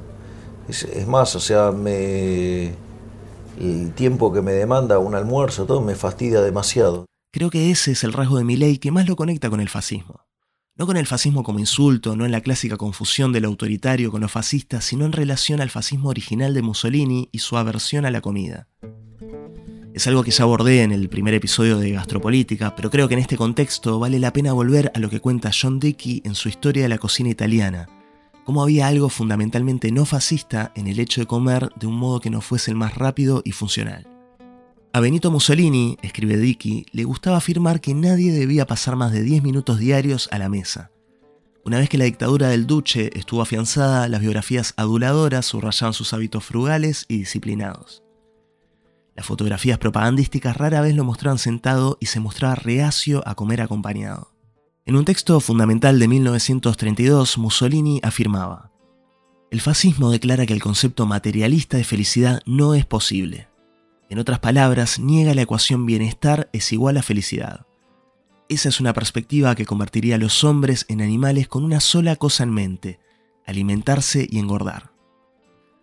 Es, 0.68 1.08
más, 1.08 1.36
o 1.36 1.40
sea, 1.40 1.72
me. 1.72 2.76
El 3.60 3.94
tiempo 3.96 4.32
que 4.32 4.42
me 4.42 4.52
demanda 4.52 5.00
un 5.00 5.16
almuerzo, 5.16 5.66
todo 5.66 5.82
me 5.82 5.96
fastidia 5.96 6.42
demasiado. 6.42 7.06
Creo 7.32 7.50
que 7.50 7.72
ese 7.72 7.92
es 7.92 8.04
el 8.04 8.14
rasgo 8.14 8.38
de 8.38 8.44
mi 8.44 8.56
ley 8.56 8.78
que 8.78 8.92
más 8.92 9.08
lo 9.08 9.16
conecta 9.16 9.50
con 9.50 9.60
el 9.60 9.70
fascismo. 9.70 10.28
No 10.76 10.86
con 10.86 10.96
el 10.98 11.08
fascismo 11.08 11.42
como 11.42 11.58
insulto, 11.58 12.16
no 12.16 12.26
en 12.26 12.32
la 12.32 12.42
clásica 12.42 12.78
confusión 12.78 13.34
del 13.34 13.46
autoritario 13.46 14.12
con 14.12 14.22
lo 14.22 14.30
fascista, 14.30 14.80
sino 14.80 15.06
en 15.06 15.12
relación 15.12 15.60
al 15.60 15.72
fascismo 15.72 16.10
original 16.10 16.54
de 16.54 16.62
Mussolini 16.62 17.30
y 17.32 17.40
su 17.40 17.58
aversión 17.58 18.06
a 18.06 18.12
la 18.12 18.22
comida. 18.22 18.68
Es 19.98 20.06
algo 20.06 20.24
que 20.24 20.30
ya 20.30 20.44
abordé 20.44 20.84
en 20.84 20.92
el 20.92 21.10
primer 21.10 21.34
episodio 21.34 21.80
de 21.80 21.90
Gastropolítica, 21.90 22.76
pero 22.76 22.92
creo 22.92 23.08
que 23.08 23.16
en 23.16 23.20
este 23.20 23.36
contexto 23.36 23.98
vale 23.98 24.20
la 24.20 24.32
pena 24.32 24.54
volver 24.54 24.92
a 24.94 25.00
lo 25.00 25.10
que 25.10 25.20
cuenta 25.20 25.50
John 25.52 25.80
Dickey 25.80 26.22
en 26.24 26.36
su 26.36 26.50
historia 26.50 26.84
de 26.84 26.90
la 26.90 27.00
cocina 27.00 27.32
italiana, 27.32 27.90
cómo 28.44 28.62
había 28.62 28.86
algo 28.86 29.10
fundamentalmente 29.10 29.92
no 29.92 30.06
fascista 30.06 30.72
en 30.76 30.86
el 30.86 31.00
hecho 31.00 31.22
de 31.22 31.26
comer 31.26 31.72
de 31.78 31.88
un 31.88 31.96
modo 31.96 32.20
que 32.20 32.30
no 32.30 32.42
fuese 32.42 32.70
el 32.70 32.78
más 32.78 32.94
rápido 32.94 33.42
y 33.44 33.54
funcional. 33.54 34.08
A 34.94 35.00
Benito 35.00 35.32
Mussolini, 35.32 35.98
escribe 36.04 36.38
Dickey, 36.38 36.86
le 36.92 37.04
gustaba 37.04 37.38
afirmar 37.38 37.82
que 37.82 37.96
nadie 37.96 38.32
debía 38.32 38.68
pasar 38.68 38.98
más 38.98 39.12
de 39.12 39.24
10 39.24 39.42
minutos 39.42 39.80
diarios 39.80 40.30
a 40.32 40.38
la 40.38 40.48
mesa. 40.48 40.92
Una 41.66 41.80
vez 41.80 41.90
que 41.90 41.98
la 41.98 42.06
dictadura 42.06 42.50
del 42.50 42.68
duce 42.68 43.10
estuvo 43.16 43.42
afianzada, 43.42 44.08
las 44.10 44.22
biografías 44.22 44.76
aduladoras 44.78 45.48
subrayaban 45.48 45.96
sus 45.96 46.14
hábitos 46.14 46.46
frugales 46.46 47.06
y 47.08 47.18
disciplinados. 47.18 48.04
Las 49.18 49.26
fotografías 49.26 49.80
propagandísticas 49.80 50.56
rara 50.56 50.80
vez 50.80 50.96
lo 50.96 51.04
mostraban 51.04 51.40
sentado 51.40 51.98
y 52.00 52.06
se 52.06 52.20
mostraba 52.20 52.54
reacio 52.54 53.24
a 53.26 53.34
comer 53.34 53.62
acompañado. 53.62 54.32
En 54.86 54.96
un 54.96 55.06
texto 55.06 55.40
fundamental 55.40 55.98
de 55.98 56.08
1932, 56.08 57.40
Mussolini 57.40 58.00
afirmaba, 58.04 58.72
El 59.50 59.60
fascismo 59.60 60.12
declara 60.12 60.46
que 60.46 60.54
el 60.54 60.62
concepto 60.62 61.08
materialista 61.08 61.78
de 61.78 61.84
felicidad 61.84 62.42
no 62.46 62.76
es 62.76 62.86
posible. 62.86 63.50
En 64.08 64.20
otras 64.20 64.38
palabras, 64.38 65.00
niega 65.00 65.34
la 65.34 65.42
ecuación 65.42 65.88
bienestar 65.88 66.48
es 66.54 66.72
igual 66.72 66.98
a 66.98 67.02
felicidad. 67.02 67.66
Esa 68.50 68.70
es 68.70 68.80
una 68.80 68.94
perspectiva 68.94 69.56
que 69.56 69.66
convertiría 69.66 70.16
a 70.16 70.20
los 70.20 70.44
hombres 70.44 70.86
en 70.90 71.02
animales 71.02 71.48
con 71.48 71.64
una 71.64 71.80
sola 71.80 72.18
cosa 72.18 72.44
en 72.44 72.52
mente, 72.52 73.00
alimentarse 73.48 74.28
y 74.30 74.38
engordar. 74.38 74.97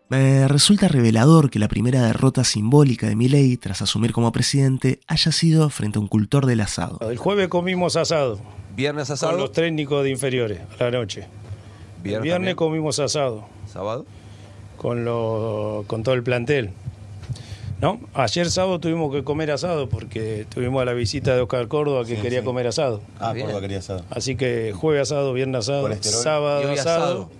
Me 0.08 0.46
resulta 0.48 0.86
revelador 0.88 1.50
que 1.50 1.58
la 1.58 1.68
primera 1.68 2.02
derrota 2.02 2.44
simbólica 2.44 3.06
de 3.08 3.16
Milley 3.16 3.56
tras 3.56 3.80
asumir 3.82 4.12
como 4.12 4.32
presidente 4.32 5.00
haya 5.06 5.32
sido 5.32 5.70
frente 5.70 5.98
a 5.98 6.02
un 6.02 6.08
cultor 6.08 6.44
del 6.46 6.60
asado. 6.60 6.98
El 7.10 7.16
jueves 7.16 7.48
comimos 7.48 7.96
asado 7.96 8.38
Viernes 8.76 9.08
con 9.08 9.14
asado. 9.14 9.38
los 9.38 9.52
técnicos 9.52 10.04
de 10.04 10.10
inferiores 10.10 10.60
a 10.78 10.84
la 10.84 10.90
noche. 10.90 11.26
El 12.04 12.20
viernes 12.20 12.54
comimos 12.54 12.98
asado 12.98 13.46
Sábado. 13.66 14.04
con, 14.76 15.04
lo- 15.06 15.84
con 15.86 16.02
todo 16.02 16.14
el 16.14 16.22
plantel. 16.22 16.70
¿No? 17.80 17.98
Ayer 18.14 18.50
sábado 18.50 18.78
tuvimos 18.80 19.12
que 19.12 19.24
comer 19.24 19.50
asado 19.50 19.88
porque 19.88 20.46
tuvimos 20.52 20.84
la 20.84 20.92
visita 20.92 21.34
de 21.34 21.40
Oscar 21.42 21.66
Córdoba 21.68 22.04
que 22.04 22.16
quería 22.16 22.44
comer 22.44 22.66
asado. 22.66 23.00
Ah. 23.18 23.34
Córdoba 23.38 23.60
quería 23.62 23.78
asado. 23.78 24.04
Así 24.10 24.36
que 24.36 24.72
jueves 24.74 25.02
asado, 25.10 25.32
viernes 25.32 25.60
asado, 25.68 25.88
sábado 26.02 26.70
asado. 26.72 27.30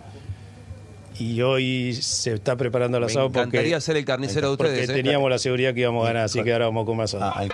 Y 1.18 1.40
hoy 1.42 1.94
se 1.94 2.35
está 2.35 2.56
preparando 2.56 2.99
el 2.99 3.04
Me 3.04 3.11
asado 3.11 3.26
encantaría 3.26 3.76
porque, 3.76 3.80
ser 3.80 3.97
el 3.97 4.04
carnicero 4.04 4.50
de 4.50 4.56
porque 4.56 4.73
ustedes. 4.73 4.90
¿eh? 4.90 4.94
teníamos 4.94 5.30
la 5.30 5.38
seguridad 5.38 5.73
que 5.75 5.80
íbamos 5.80 6.04
a 6.04 6.09
ganar, 6.09 6.25
así 6.25 6.42
que 6.42 6.52
ahora 6.52 6.66
vamos 6.66 6.83
a 6.83 6.87
comer 6.87 7.04
asado. 7.04 7.25
Ah, 7.25 7.44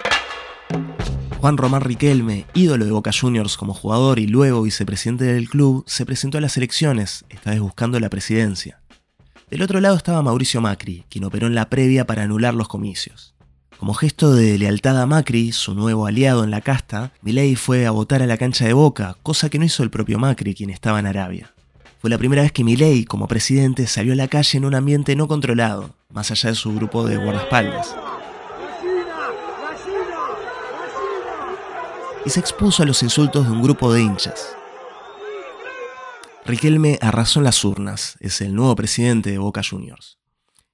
Juan 1.41 1.57
Román 1.57 1.81
Riquelme, 1.81 2.45
ídolo 2.53 2.85
de 2.85 2.91
Boca 2.91 3.11
Juniors 3.19 3.57
como 3.57 3.73
jugador 3.73 4.19
y 4.19 4.27
luego 4.27 4.63
vicepresidente 4.63 5.25
del 5.25 5.49
club, 5.49 5.85
se 5.87 6.05
presentó 6.05 6.39
a 6.39 6.41
las 6.43 6.57
elecciones, 6.57 7.25
esta 7.31 7.51
vez 7.51 7.61
buscando 7.61 7.99
la 7.99 8.11
presidencia. 8.11 8.81
Del 9.51 9.63
otro 9.63 9.81
lado 9.81 9.97
estaba 9.97 10.23
Mauricio 10.23 10.61
Macri, 10.61 11.05
quien 11.09 11.25
operó 11.25 11.47
en 11.47 11.55
la 11.55 11.71
previa 11.71 12.07
para 12.07 12.23
anular 12.23 12.55
los 12.55 12.69
comicios. 12.69 13.35
Como 13.79 13.95
gesto 13.95 14.35
de 14.35 14.59
lealtad 14.59 15.01
a 15.01 15.07
Macri, 15.07 15.53
su 15.53 15.75
nuevo 15.75 16.07
aliado 16.07 16.45
en 16.45 16.51
la 16.51 16.61
casta, 16.61 17.13
Milei 17.23 17.57
fue 17.57 17.87
a 17.87 17.91
votar 17.91 18.23
a 18.23 18.27
la 18.27 18.37
cancha 18.37 18.67
de 18.67 18.75
Boca, 18.75 19.17
cosa 19.23 19.49
que 19.49 19.59
no 19.59 19.65
hizo 19.65 19.83
el 19.83 19.91
propio 19.91 20.19
Macri, 20.19 20.55
quien 20.55 20.69
estaba 20.69 21.01
en 21.01 21.07
Arabia. 21.07 21.55
Fue 22.01 22.11
la 22.11 22.19
primera 22.19 22.43
vez 22.43 22.51
que 22.51 22.65
Milei, 22.65 23.05
como 23.05 23.29
presidente, 23.29 23.87
salió 23.87 24.15
a 24.15 24.17
la 24.17 24.27
calle 24.27 24.59
en 24.59 24.65
un 24.65 24.75
ambiente 24.75 25.15
no 25.15 25.29
controlado, 25.29 25.95
más 26.09 26.33
allá 26.33 26.51
de 26.51 26.57
su 26.57 26.75
grupo 26.75 27.07
de 27.07 27.17
guardaespaldas. 27.17 27.95
y 32.25 32.31
se 32.31 32.41
expuso 32.41 32.83
a 32.83 32.87
los 32.87 33.03
insultos 33.03 33.47
de 33.47 33.53
un 33.53 33.63
grupo 33.63 33.93
de 33.93 34.03
hinchas. 34.03 34.55
Riquelme 36.45 36.99
arrasó 37.01 37.41
en 37.41 37.45
las 37.45 37.65
urnas, 37.65 38.17
es 38.21 38.41
el 38.41 38.55
nuevo 38.55 38.75
presidente 38.75 39.31
de 39.31 39.39
Boca 39.39 39.63
Juniors. 39.69 40.19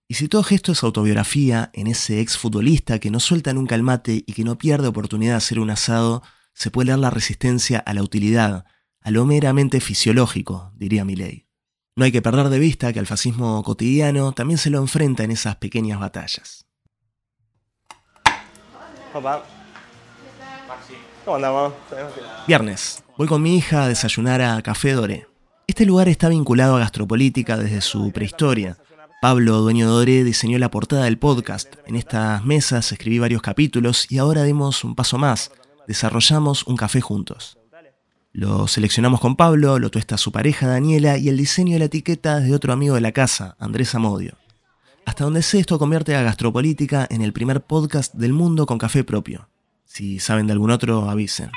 Y 0.08 0.14
si 0.14 0.28
todo 0.28 0.42
gesto 0.42 0.72
es 0.72 0.82
autobiografía 0.82 1.70
en 1.72 1.88
ese 1.88 2.20
exfutbolista 2.20 2.98
que 2.98 3.10
no 3.10 3.20
suelta 3.20 3.52
nunca 3.52 3.74
el 3.74 3.82
mate 3.82 4.24
y 4.26 4.32
que 4.32 4.44
no 4.44 4.56
pierde 4.56 4.88
oportunidad 4.88 5.32
de 5.32 5.38
hacer 5.38 5.58
un 5.58 5.70
asado, 5.70 6.22
se 6.54 6.70
puede 6.70 6.86
leer 6.86 7.00
la 7.00 7.10
resistencia 7.10 7.78
a 7.78 7.92
la 7.92 8.02
utilidad, 8.02 8.64
a 9.06 9.12
lo 9.12 9.24
meramente 9.24 9.78
fisiológico, 9.78 10.72
diría 10.74 11.04
Milei. 11.04 11.46
No 11.94 12.04
hay 12.04 12.10
que 12.10 12.22
perder 12.22 12.48
de 12.48 12.58
vista 12.58 12.92
que 12.92 12.98
al 12.98 13.06
fascismo 13.06 13.62
cotidiano 13.62 14.32
también 14.32 14.58
se 14.58 14.68
lo 14.68 14.80
enfrenta 14.80 15.22
en 15.22 15.30
esas 15.30 15.54
pequeñas 15.56 16.00
batallas. 16.00 16.66
Papá. 19.12 19.44
¿Cómo 21.24 21.36
andamos? 21.36 21.72
Viernes. 22.48 23.04
Voy 23.16 23.28
con 23.28 23.42
mi 23.42 23.56
hija 23.56 23.84
a 23.84 23.88
desayunar 23.88 24.42
a 24.42 24.60
Café 24.62 24.94
Doré. 24.94 25.28
Este 25.68 25.86
lugar 25.86 26.08
está 26.08 26.28
vinculado 26.28 26.74
a 26.74 26.80
gastropolítica 26.80 27.56
desde 27.56 27.82
su 27.82 28.10
prehistoria. 28.10 28.76
Pablo, 29.22 29.58
dueño 29.58 29.86
de 29.86 29.92
Doré, 29.92 30.24
diseñó 30.24 30.58
la 30.58 30.72
portada 30.72 31.04
del 31.04 31.18
podcast. 31.18 31.76
En 31.86 31.94
estas 31.94 32.44
mesas 32.44 32.90
escribí 32.90 33.20
varios 33.20 33.40
capítulos 33.40 34.10
y 34.10 34.18
ahora 34.18 34.42
demos 34.42 34.82
un 34.82 34.96
paso 34.96 35.16
más. 35.16 35.52
Desarrollamos 35.86 36.66
un 36.66 36.76
café 36.76 37.00
juntos. 37.00 37.56
Lo 38.36 38.68
seleccionamos 38.68 39.20
con 39.20 39.34
Pablo, 39.34 39.78
lo 39.78 39.90
tuesta 39.90 40.18
su 40.18 40.30
pareja 40.30 40.66
Daniela 40.66 41.16
y 41.16 41.30
el 41.30 41.38
diseño 41.38 41.72
de 41.72 41.78
la 41.78 41.84
etiqueta 41.86 42.36
es 42.36 42.44
de 42.44 42.54
otro 42.54 42.74
amigo 42.74 42.94
de 42.94 43.00
la 43.00 43.12
casa, 43.12 43.56
Andrés 43.58 43.94
Amodio. 43.94 44.36
Hasta 45.06 45.24
donde 45.24 45.40
sé 45.40 45.58
esto 45.58 45.78
convierte 45.78 46.14
a 46.14 46.20
Gastropolítica 46.20 47.06
en 47.08 47.22
el 47.22 47.32
primer 47.32 47.62
podcast 47.62 48.12
del 48.12 48.34
mundo 48.34 48.66
con 48.66 48.76
café 48.76 49.04
propio. 49.04 49.48
Si 49.86 50.18
saben 50.18 50.46
de 50.46 50.52
algún 50.52 50.70
otro, 50.70 51.08
avisen. 51.08 51.50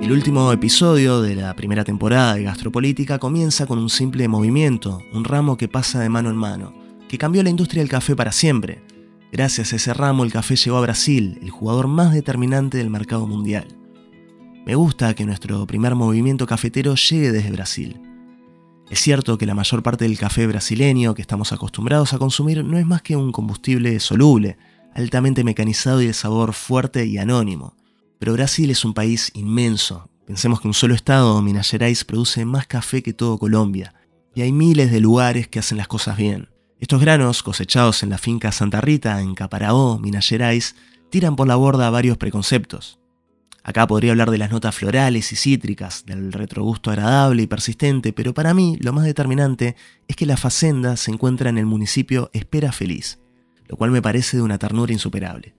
El 0.00 0.12
último 0.12 0.52
episodio 0.52 1.22
de 1.22 1.34
la 1.34 1.56
primera 1.56 1.82
temporada 1.82 2.34
de 2.36 2.44
Gastropolítica 2.44 3.18
comienza 3.18 3.66
con 3.66 3.80
un 3.80 3.90
simple 3.90 4.28
movimiento, 4.28 5.02
un 5.12 5.24
ramo 5.24 5.56
que 5.56 5.66
pasa 5.66 5.98
de 5.98 6.08
mano 6.08 6.30
en 6.30 6.36
mano, 6.36 6.85
que 7.08 7.18
cambió 7.18 7.42
la 7.42 7.50
industria 7.50 7.82
del 7.82 7.90
café 7.90 8.16
para 8.16 8.32
siempre. 8.32 8.82
Gracias 9.32 9.72
a 9.72 9.76
ese 9.76 9.94
ramo 9.94 10.24
el 10.24 10.32
café 10.32 10.56
llegó 10.56 10.78
a 10.78 10.82
Brasil, 10.82 11.38
el 11.42 11.50
jugador 11.50 11.88
más 11.88 12.12
determinante 12.12 12.78
del 12.78 12.90
mercado 12.90 13.26
mundial. 13.26 13.66
Me 14.64 14.74
gusta 14.74 15.14
que 15.14 15.24
nuestro 15.24 15.66
primer 15.66 15.94
movimiento 15.94 16.46
cafetero 16.46 16.94
llegue 16.94 17.32
desde 17.32 17.52
Brasil. 17.52 18.00
Es 18.90 19.00
cierto 19.00 19.36
que 19.36 19.46
la 19.46 19.54
mayor 19.54 19.82
parte 19.82 20.04
del 20.04 20.18
café 20.18 20.46
brasileño 20.46 21.14
que 21.14 21.22
estamos 21.22 21.52
acostumbrados 21.52 22.12
a 22.12 22.18
consumir 22.18 22.64
no 22.64 22.78
es 22.78 22.86
más 22.86 23.02
que 23.02 23.16
un 23.16 23.32
combustible 23.32 23.98
soluble, 24.00 24.58
altamente 24.94 25.44
mecanizado 25.44 26.02
y 26.02 26.06
de 26.06 26.12
sabor 26.12 26.52
fuerte 26.52 27.04
y 27.04 27.18
anónimo. 27.18 27.74
Pero 28.18 28.32
Brasil 28.32 28.70
es 28.70 28.84
un 28.84 28.94
país 28.94 29.30
inmenso. 29.34 30.08
Pensemos 30.26 30.60
que 30.60 30.68
un 30.68 30.74
solo 30.74 30.94
estado, 30.94 31.40
Minas 31.42 31.70
Gerais, 31.70 32.04
produce 32.04 32.44
más 32.44 32.66
café 32.66 33.02
que 33.02 33.12
todo 33.12 33.38
Colombia. 33.38 33.94
Y 34.34 34.42
hay 34.42 34.52
miles 34.52 34.90
de 34.90 35.00
lugares 35.00 35.48
que 35.48 35.58
hacen 35.58 35.78
las 35.78 35.88
cosas 35.88 36.16
bien. 36.16 36.48
Estos 36.78 37.00
granos, 37.00 37.42
cosechados 37.42 38.02
en 38.02 38.10
la 38.10 38.18
finca 38.18 38.52
Santa 38.52 38.82
Rita, 38.82 39.22
en 39.22 39.34
Caparaó, 39.34 39.98
Minas 39.98 40.28
Gerais, 40.28 40.76
tiran 41.10 41.34
por 41.34 41.48
la 41.48 41.56
borda 41.56 41.88
varios 41.88 42.18
preconceptos. 42.18 43.00
Acá 43.64 43.86
podría 43.86 44.12
hablar 44.12 44.30
de 44.30 44.36
las 44.36 44.50
notas 44.50 44.74
florales 44.74 45.32
y 45.32 45.36
cítricas, 45.36 46.04
del 46.04 46.32
retrogusto 46.32 46.90
agradable 46.90 47.42
y 47.42 47.46
persistente, 47.46 48.12
pero 48.12 48.34
para 48.34 48.52
mí 48.52 48.76
lo 48.80 48.92
más 48.92 49.06
determinante 49.06 49.74
es 50.06 50.16
que 50.16 50.26
la 50.26 50.36
facenda 50.36 50.96
se 50.96 51.10
encuentra 51.10 51.48
en 51.48 51.56
el 51.56 51.66
municipio 51.66 52.30
Espera 52.34 52.72
Feliz, 52.72 53.20
lo 53.66 53.76
cual 53.76 53.90
me 53.90 54.02
parece 54.02 54.36
de 54.36 54.42
una 54.42 54.58
ternura 54.58 54.92
insuperable. 54.92 55.56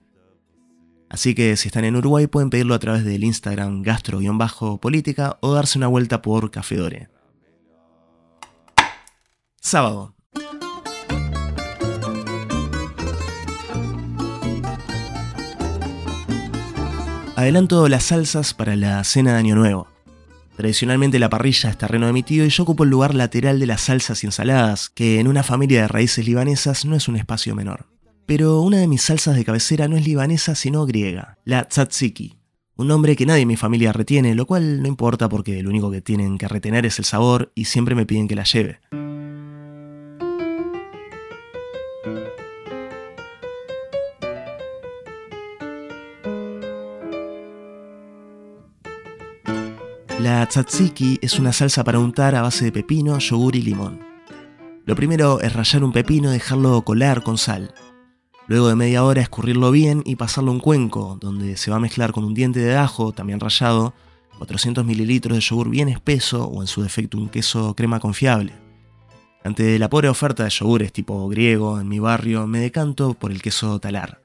Así 1.10 1.34
que 1.34 1.56
si 1.56 1.68
están 1.68 1.84
en 1.84 1.96
Uruguay 1.96 2.28
pueden 2.28 2.50
pedirlo 2.50 2.74
a 2.74 2.78
través 2.78 3.04
del 3.04 3.24
Instagram 3.24 3.82
gastro-política 3.82 5.36
o 5.40 5.52
darse 5.52 5.78
una 5.78 5.88
vuelta 5.88 6.22
por 6.22 6.50
Café 6.50 6.76
Dore. 6.76 7.08
Sábado. 9.60 10.17
Adelanto 17.38 17.88
las 17.88 18.02
salsas 18.02 18.52
para 18.52 18.74
la 18.74 19.04
cena 19.04 19.34
de 19.34 19.38
Año 19.38 19.54
Nuevo. 19.54 19.86
Tradicionalmente 20.56 21.20
la 21.20 21.30
parrilla 21.30 21.70
es 21.70 21.78
terreno 21.78 22.08
de 22.08 22.12
mi 22.12 22.24
tío 22.24 22.44
y 22.44 22.48
yo 22.48 22.64
ocupo 22.64 22.82
el 22.82 22.90
lugar 22.90 23.14
lateral 23.14 23.60
de 23.60 23.66
las 23.66 23.82
salsas 23.82 24.24
y 24.24 24.26
ensaladas, 24.26 24.90
que 24.90 25.20
en 25.20 25.28
una 25.28 25.44
familia 25.44 25.82
de 25.82 25.86
raíces 25.86 26.26
libanesas 26.26 26.84
no 26.84 26.96
es 26.96 27.06
un 27.06 27.14
espacio 27.14 27.54
menor. 27.54 27.86
Pero 28.26 28.60
una 28.62 28.78
de 28.78 28.88
mis 28.88 29.02
salsas 29.02 29.36
de 29.36 29.44
cabecera 29.44 29.86
no 29.86 29.96
es 29.96 30.04
libanesa 30.04 30.56
sino 30.56 30.84
griega, 30.84 31.38
la 31.44 31.62
tzatziki. 31.62 32.40
Un 32.74 32.88
nombre 32.88 33.14
que 33.14 33.24
nadie 33.24 33.42
en 33.42 33.48
mi 33.48 33.56
familia 33.56 33.92
retiene, 33.92 34.34
lo 34.34 34.44
cual 34.44 34.82
no 34.82 34.88
importa 34.88 35.28
porque 35.28 35.62
lo 35.62 35.70
único 35.70 35.92
que 35.92 36.00
tienen 36.00 36.38
que 36.38 36.48
retener 36.48 36.86
es 36.86 36.98
el 36.98 37.04
sabor 37.04 37.52
y 37.54 37.66
siempre 37.66 37.94
me 37.94 38.04
piden 38.04 38.26
que 38.26 38.34
la 38.34 38.42
lleve. 38.42 38.80
La 50.18 50.44
tzatziki 50.44 51.20
es 51.22 51.38
una 51.38 51.52
salsa 51.52 51.84
para 51.84 52.00
untar 52.00 52.34
a 52.34 52.42
base 52.42 52.64
de 52.64 52.72
pepino, 52.72 53.20
yogur 53.20 53.54
y 53.54 53.62
limón. 53.62 54.00
Lo 54.84 54.96
primero 54.96 55.40
es 55.40 55.52
rallar 55.52 55.84
un 55.84 55.92
pepino 55.92 56.30
y 56.30 56.32
dejarlo 56.32 56.82
colar 56.82 57.22
con 57.22 57.38
sal. 57.38 57.72
Luego 58.48 58.66
de 58.66 58.74
media 58.74 59.04
hora 59.04 59.22
escurrirlo 59.22 59.70
bien 59.70 60.02
y 60.04 60.16
pasarlo 60.16 60.50
a 60.50 60.54
un 60.54 60.60
cuenco, 60.60 61.18
donde 61.20 61.56
se 61.56 61.70
va 61.70 61.76
a 61.76 61.80
mezclar 61.80 62.10
con 62.10 62.24
un 62.24 62.34
diente 62.34 62.58
de 62.58 62.74
ajo, 62.74 63.12
también 63.12 63.38
rallado, 63.38 63.94
400 64.38 64.84
mililitros 64.84 65.36
de 65.38 65.40
yogur 65.40 65.70
bien 65.70 65.88
espeso 65.88 66.46
o 66.46 66.62
en 66.62 66.66
su 66.66 66.82
defecto 66.82 67.16
un 67.16 67.28
queso 67.28 67.76
crema 67.76 68.00
confiable. 68.00 68.54
Ante 69.44 69.78
la 69.78 69.88
pobre 69.88 70.08
oferta 70.08 70.42
de 70.42 70.50
yogures 70.50 70.92
tipo 70.92 71.28
griego 71.28 71.78
en 71.78 71.86
mi 71.86 72.00
barrio, 72.00 72.48
me 72.48 72.58
decanto 72.58 73.14
por 73.14 73.30
el 73.30 73.40
queso 73.40 73.78
talar. 73.78 74.20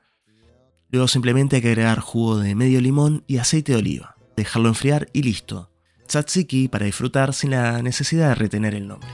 Luego 0.89 1.07
simplemente 1.07 1.57
hay 1.57 1.61
que 1.61 1.67
agregar 1.67 1.99
jugo 1.99 2.39
de 2.39 2.55
medio 2.55 2.81
limón 2.81 3.23
y 3.27 3.37
aceite 3.37 3.73
de 3.73 3.77
oliva, 3.77 4.15
dejarlo 4.35 4.69
enfriar 4.69 5.07
y 5.13 5.21
listo. 5.21 5.69
Tzatziki 6.07 6.67
para 6.67 6.85
disfrutar 6.85 7.33
sin 7.33 7.51
la 7.51 7.81
necesidad 7.81 8.29
de 8.29 8.35
retener 8.35 8.75
el 8.75 8.87
nombre. 8.87 9.09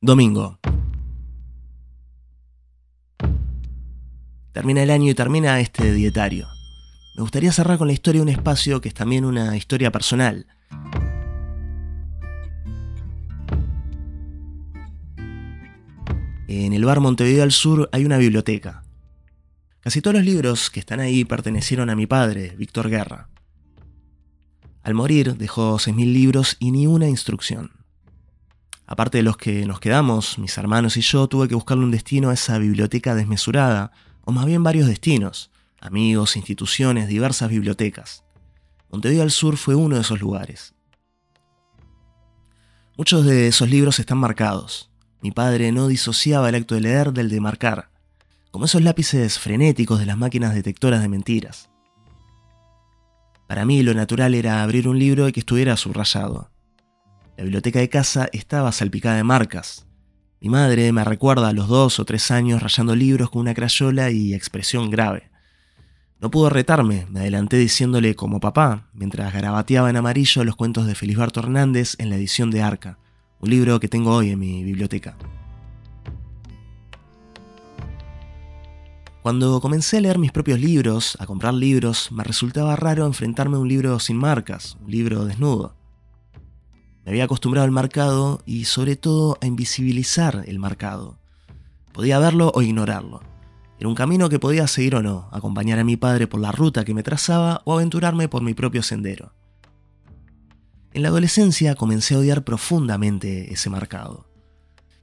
Domingo. 0.00 0.58
Termina 4.52 4.82
el 4.82 4.90
año 4.90 5.10
y 5.10 5.14
termina 5.14 5.60
este 5.60 5.92
dietario. 5.92 6.48
Me 7.14 7.22
gustaría 7.22 7.52
cerrar 7.52 7.78
con 7.78 7.86
la 7.86 7.92
historia 7.92 8.20
de 8.20 8.22
un 8.22 8.28
espacio 8.28 8.80
que 8.80 8.88
es 8.88 8.94
también 8.94 9.24
una 9.24 9.56
historia 9.56 9.92
personal. 9.92 10.46
En 16.52 16.72
el 16.72 16.84
bar 16.84 16.98
Montevideo 16.98 17.44
al 17.44 17.52
Sur 17.52 17.88
hay 17.92 18.04
una 18.04 18.18
biblioteca. 18.18 18.82
Casi 19.82 20.02
todos 20.02 20.16
los 20.16 20.24
libros 20.24 20.68
que 20.68 20.80
están 20.80 20.98
ahí 20.98 21.24
pertenecieron 21.24 21.90
a 21.90 21.94
mi 21.94 22.08
padre, 22.08 22.56
Víctor 22.58 22.90
Guerra. 22.90 23.28
Al 24.82 24.94
morir 24.94 25.36
dejó 25.36 25.76
6.000 25.76 26.12
libros 26.12 26.56
y 26.58 26.72
ni 26.72 26.88
una 26.88 27.08
instrucción. 27.08 27.70
Aparte 28.84 29.18
de 29.18 29.22
los 29.22 29.36
que 29.36 29.64
nos 29.64 29.78
quedamos, 29.78 30.40
mis 30.40 30.58
hermanos 30.58 30.96
y 30.96 31.02
yo, 31.02 31.28
tuve 31.28 31.46
que 31.46 31.54
buscarle 31.54 31.84
un 31.84 31.92
destino 31.92 32.30
a 32.30 32.34
esa 32.34 32.58
biblioteca 32.58 33.14
desmesurada, 33.14 33.92
o 34.22 34.32
más 34.32 34.44
bien 34.44 34.64
varios 34.64 34.88
destinos, 34.88 35.52
amigos, 35.80 36.34
instituciones, 36.34 37.06
diversas 37.06 37.48
bibliotecas. 37.48 38.24
Montevideo 38.90 39.22
al 39.22 39.30
Sur 39.30 39.56
fue 39.56 39.76
uno 39.76 39.94
de 39.94 40.02
esos 40.02 40.20
lugares. 40.20 40.74
Muchos 42.96 43.24
de 43.24 43.46
esos 43.46 43.70
libros 43.70 44.00
están 44.00 44.18
marcados. 44.18 44.89
Mi 45.22 45.32
padre 45.32 45.70
no 45.70 45.88
disociaba 45.88 46.48
el 46.48 46.54
acto 46.54 46.74
de 46.74 46.80
leer 46.80 47.12
del 47.12 47.28
de 47.28 47.40
marcar, 47.40 47.90
como 48.50 48.64
esos 48.64 48.82
lápices 48.82 49.38
frenéticos 49.38 49.98
de 49.98 50.06
las 50.06 50.16
máquinas 50.16 50.54
detectoras 50.54 51.02
de 51.02 51.08
mentiras. 51.08 51.68
Para 53.46 53.64
mí 53.64 53.82
lo 53.82 53.94
natural 53.94 54.34
era 54.34 54.62
abrir 54.62 54.88
un 54.88 54.98
libro 54.98 55.28
y 55.28 55.32
que 55.32 55.40
estuviera 55.40 55.76
subrayado. 55.76 56.50
La 57.36 57.44
biblioteca 57.44 57.80
de 57.80 57.88
casa 57.88 58.28
estaba 58.32 58.72
salpicada 58.72 59.16
de 59.16 59.24
marcas. 59.24 59.86
Mi 60.40 60.48
madre 60.48 60.90
me 60.92 61.04
recuerda 61.04 61.48
a 61.48 61.52
los 61.52 61.68
dos 61.68 61.98
o 61.98 62.04
tres 62.04 62.30
años 62.30 62.62
rayando 62.62 62.96
libros 62.96 63.28
con 63.28 63.40
una 63.40 63.52
crayola 63.54 64.10
y 64.10 64.32
expresión 64.34 64.88
grave. 64.88 65.30
No 66.20 66.30
pudo 66.30 66.48
retarme, 66.48 67.06
me 67.10 67.20
adelanté 67.20 67.56
diciéndole 67.56 68.14
como 68.14 68.40
papá, 68.40 68.88
mientras 68.94 69.32
garabateaba 69.34 69.90
en 69.90 69.96
amarillo 69.96 70.44
los 70.44 70.56
cuentos 70.56 70.86
de 70.86 70.94
Felisberto 70.94 71.40
Hernández 71.40 71.96
en 71.98 72.08
la 72.08 72.16
edición 72.16 72.50
de 72.50 72.62
Arca, 72.62 72.98
un 73.40 73.50
libro 73.50 73.80
que 73.80 73.88
tengo 73.88 74.14
hoy 74.14 74.30
en 74.30 74.38
mi 74.38 74.62
biblioteca. 74.62 75.16
Cuando 79.22 79.60
comencé 79.60 79.98
a 79.98 80.00
leer 80.00 80.18
mis 80.18 80.32
propios 80.32 80.58
libros, 80.58 81.16
a 81.20 81.26
comprar 81.26 81.52
libros, 81.52 82.10
me 82.10 82.24
resultaba 82.24 82.74
raro 82.76 83.04
enfrentarme 83.06 83.56
a 83.56 83.60
un 83.60 83.68
libro 83.68 83.98
sin 83.98 84.16
marcas, 84.16 84.78
un 84.82 84.90
libro 84.90 85.26
desnudo. 85.26 85.74
Me 87.04 87.12
había 87.12 87.24
acostumbrado 87.24 87.64
al 87.64 87.70
marcado 87.70 88.42
y 88.46 88.64
sobre 88.64 88.96
todo 88.96 89.36
a 89.42 89.46
invisibilizar 89.46 90.44
el 90.46 90.58
marcado. 90.58 91.18
Podía 91.92 92.18
verlo 92.18 92.50
o 92.54 92.62
ignorarlo. 92.62 93.20
Era 93.78 93.88
un 93.88 93.94
camino 93.94 94.28
que 94.28 94.38
podía 94.38 94.66
seguir 94.66 94.94
o 94.94 95.02
no, 95.02 95.28
acompañar 95.32 95.78
a 95.78 95.84
mi 95.84 95.96
padre 95.96 96.26
por 96.26 96.40
la 96.40 96.52
ruta 96.52 96.84
que 96.84 96.94
me 96.94 97.02
trazaba 97.02 97.62
o 97.64 97.74
aventurarme 97.74 98.28
por 98.28 98.42
mi 98.42 98.54
propio 98.54 98.82
sendero. 98.82 99.32
En 100.92 101.02
la 101.02 101.08
adolescencia 101.08 101.76
comencé 101.76 102.14
a 102.14 102.18
odiar 102.18 102.42
profundamente 102.42 103.52
ese 103.52 103.70
marcado. 103.70 104.26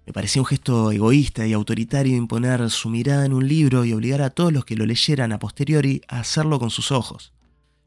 Me 0.06 0.12
parecía 0.12 0.42
un 0.42 0.46
gesto 0.46 0.92
egoísta 0.92 1.48
y 1.48 1.54
autoritario 1.54 2.18
imponer 2.18 2.70
su 2.70 2.90
mirada 2.90 3.26
en 3.26 3.34
un 3.34 3.48
libro 3.48 3.86
y 3.86 3.94
obligar 3.94 4.22
a 4.22 4.30
todos 4.30 4.52
los 4.52 4.66
que 4.66 4.76
lo 4.76 4.86
leyeran 4.86 5.32
a 5.32 5.40
posteriori 5.40 6.02
a 6.10 6.20
hacerlo 6.20 6.60
con 6.60 6.72
sus 6.72 6.92
ojos. 6.92 7.34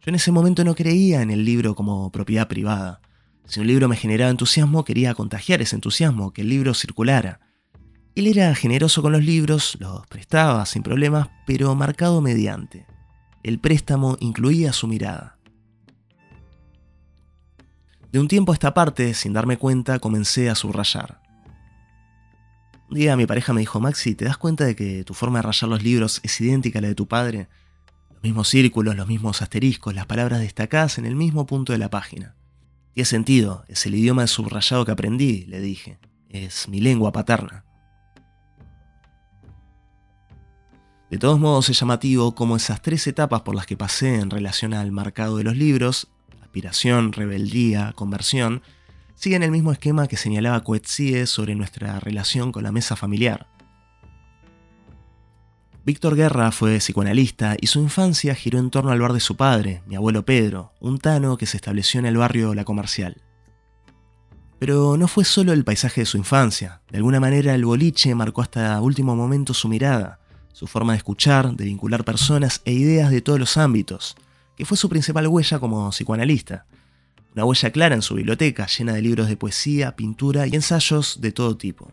Yo 0.01 0.09
en 0.09 0.15
ese 0.15 0.33
momento 0.33 0.65
no 0.65 0.75
creía 0.75 1.21
en 1.21 1.31
el 1.31 1.45
libro 1.45 1.75
como 1.75 2.11
propiedad 2.11 2.49
privada. 2.49 3.03
Si 3.45 3.61
un 3.61 3.67
libro 3.67 3.87
me 3.87 3.97
generaba 3.97 4.31
entusiasmo, 4.31 4.85
quería 4.85 5.15
contagiar 5.15 5.61
ese 5.61 5.77
entusiasmo, 5.77 6.33
que 6.33 6.41
el 6.41 6.49
libro 6.49 6.73
circulara. 6.73 7.41
Él 8.15 8.27
era 8.27 8.55
generoso 8.55 9.03
con 9.03 9.13
los 9.13 9.25
libros, 9.25 9.77
los 9.79 10.07
prestaba 10.07 10.65
sin 10.65 10.83
problemas, 10.83 11.29
pero 11.47 11.75
marcado 11.75 12.23
mediante. 12.23 12.87
El 13.43 13.59
préstamo 13.59 14.17
incluía 14.21 14.73
su 14.73 14.89
mirada. 14.89 15.40
De 18.13 18.19
un 18.19 18.27
tiempo 18.27 18.51
a 18.51 18.55
esta 18.55 18.75
parte, 18.75 19.15
sin 19.15 19.33
darme 19.33 19.57
cuenta, 19.57 20.01
comencé 20.01 20.51
a 20.51 20.57
subrayar. 20.57 21.21
Un 22.89 22.97
día 22.97 23.17
mi 23.17 23.25
pareja 23.25 23.53
me 23.53 23.61
dijo, 23.61 23.79
Maxi, 23.79 24.17
¿te 24.17 24.25
das 24.25 24.37
cuenta 24.37 24.65
de 24.65 24.75
que 24.75 25.05
tu 25.05 25.15
forma 25.15 25.39
de 25.39 25.43
rayar 25.43 25.71
los 25.71 25.83
libros 25.85 26.21
es 26.25 26.41
idéntica 26.41 26.81
a 26.81 26.83
la 26.83 26.89
de 26.89 26.97
tu 26.97 27.07
padre? 27.07 27.49
Los 28.11 28.23
mismos 28.25 28.49
círculos, 28.49 28.97
los 28.97 29.07
mismos 29.07 29.43
asteriscos, 29.43 29.95
las 29.95 30.07
palabras 30.07 30.41
destacadas 30.41 30.99
en 30.99 31.07
el 31.07 31.15
mismo 31.15 31.47
punto 31.47 31.73
de 31.73 31.79
la 31.79 31.89
página. 31.89 32.35
Tiene 32.95 33.05
sentido, 33.05 33.65
es 33.69 33.87
el 33.87 33.95
idioma 33.95 34.23
de 34.23 34.29
subrayado 34.29 34.85
que 34.85 34.91
aprendí, 34.91 35.45
le 35.47 35.61
dije. 35.61 36.01
Es 36.29 36.69
mi 36.69 36.81
lengua 36.81 37.13
paterna. 37.13 37.65
De 41.11 41.19
todos 41.19 41.39
modos 41.39 41.69
es 41.69 41.79
llamativo 41.79 42.35
cómo 42.35 42.57
esas 42.57 42.83
tres 42.83 43.07
etapas 43.07 43.43
por 43.43 43.55
las 43.55 43.67
que 43.67 43.77
pasé 43.77 44.17
en 44.17 44.31
relación 44.31 44.75
al 44.75 44.91
marcado 44.91 45.37
de 45.37 45.45
los 45.45 45.57
libros, 45.57 46.09
aspiración, 46.51 47.13
rebeldía, 47.13 47.93
conversión, 47.95 48.63
siguen 49.15 49.45
el 49.45 49.53
mismo 49.53 49.71
esquema 49.71 50.09
que 50.09 50.17
señalaba 50.17 50.65
Coetzee 50.65 51.29
sobre 51.29 51.55
nuestra 51.55 52.01
relación 52.01 52.51
con 52.51 52.65
la 52.65 52.73
mesa 52.73 52.97
familiar. 52.97 53.47
Víctor 55.85 56.17
Guerra 56.17 56.51
fue 56.51 56.79
psicoanalista 56.79 57.57
y 57.61 57.69
su 57.69 57.79
infancia 57.79 58.35
giró 58.35 58.59
en 58.59 58.71
torno 58.71 58.91
al 58.91 59.01
bar 59.01 59.13
de 59.13 59.21
su 59.21 59.37
padre, 59.37 59.85
mi 59.87 59.95
abuelo 59.95 60.25
Pedro, 60.25 60.73
un 60.81 60.99
tano 60.99 61.37
que 61.37 61.47
se 61.47 61.57
estableció 61.57 62.01
en 62.01 62.07
el 62.07 62.17
barrio 62.17 62.53
La 62.57 62.65
Comercial. 62.65 63.23
Pero 64.59 64.97
no 64.97 65.07
fue 65.07 65.25
solo 65.25 65.53
el 65.53 65.63
paisaje 65.63 66.01
de 66.01 66.07
su 66.07 66.17
infancia, 66.17 66.83
de 66.91 66.97
alguna 66.97 67.21
manera 67.21 67.55
el 67.55 67.65
boliche 67.65 68.13
marcó 68.17 68.43
hasta 68.43 68.81
último 68.81 69.15
momento 69.15 69.55
su 69.55 69.69
mirada, 69.69 70.19
su 70.53 70.67
forma 70.67 70.95
de 70.95 70.99
escuchar, 70.99 71.55
de 71.55 71.65
vincular 71.65 72.05
personas 72.05 72.61
e 72.65 72.73
ideas 72.73 73.13
de 73.13 73.21
todos 73.21 73.39
los 73.39 73.57
ámbitos, 73.57 74.17
que 74.61 74.67
fue 74.67 74.77
su 74.77 74.91
principal 74.91 75.27
huella 75.27 75.59
como 75.59 75.89
psicoanalista. 75.89 76.67
Una 77.33 77.47
huella 77.47 77.71
clara 77.71 77.95
en 77.95 78.03
su 78.03 78.17
biblioteca, 78.17 78.67
llena 78.67 78.93
de 78.93 79.01
libros 79.01 79.27
de 79.27 79.39
poesía, 79.39 79.97
pintura 79.97 80.47
y 80.47 80.55
ensayos 80.55 81.23
de 81.23 81.33
todo 81.33 81.57
tipo. 81.57 81.91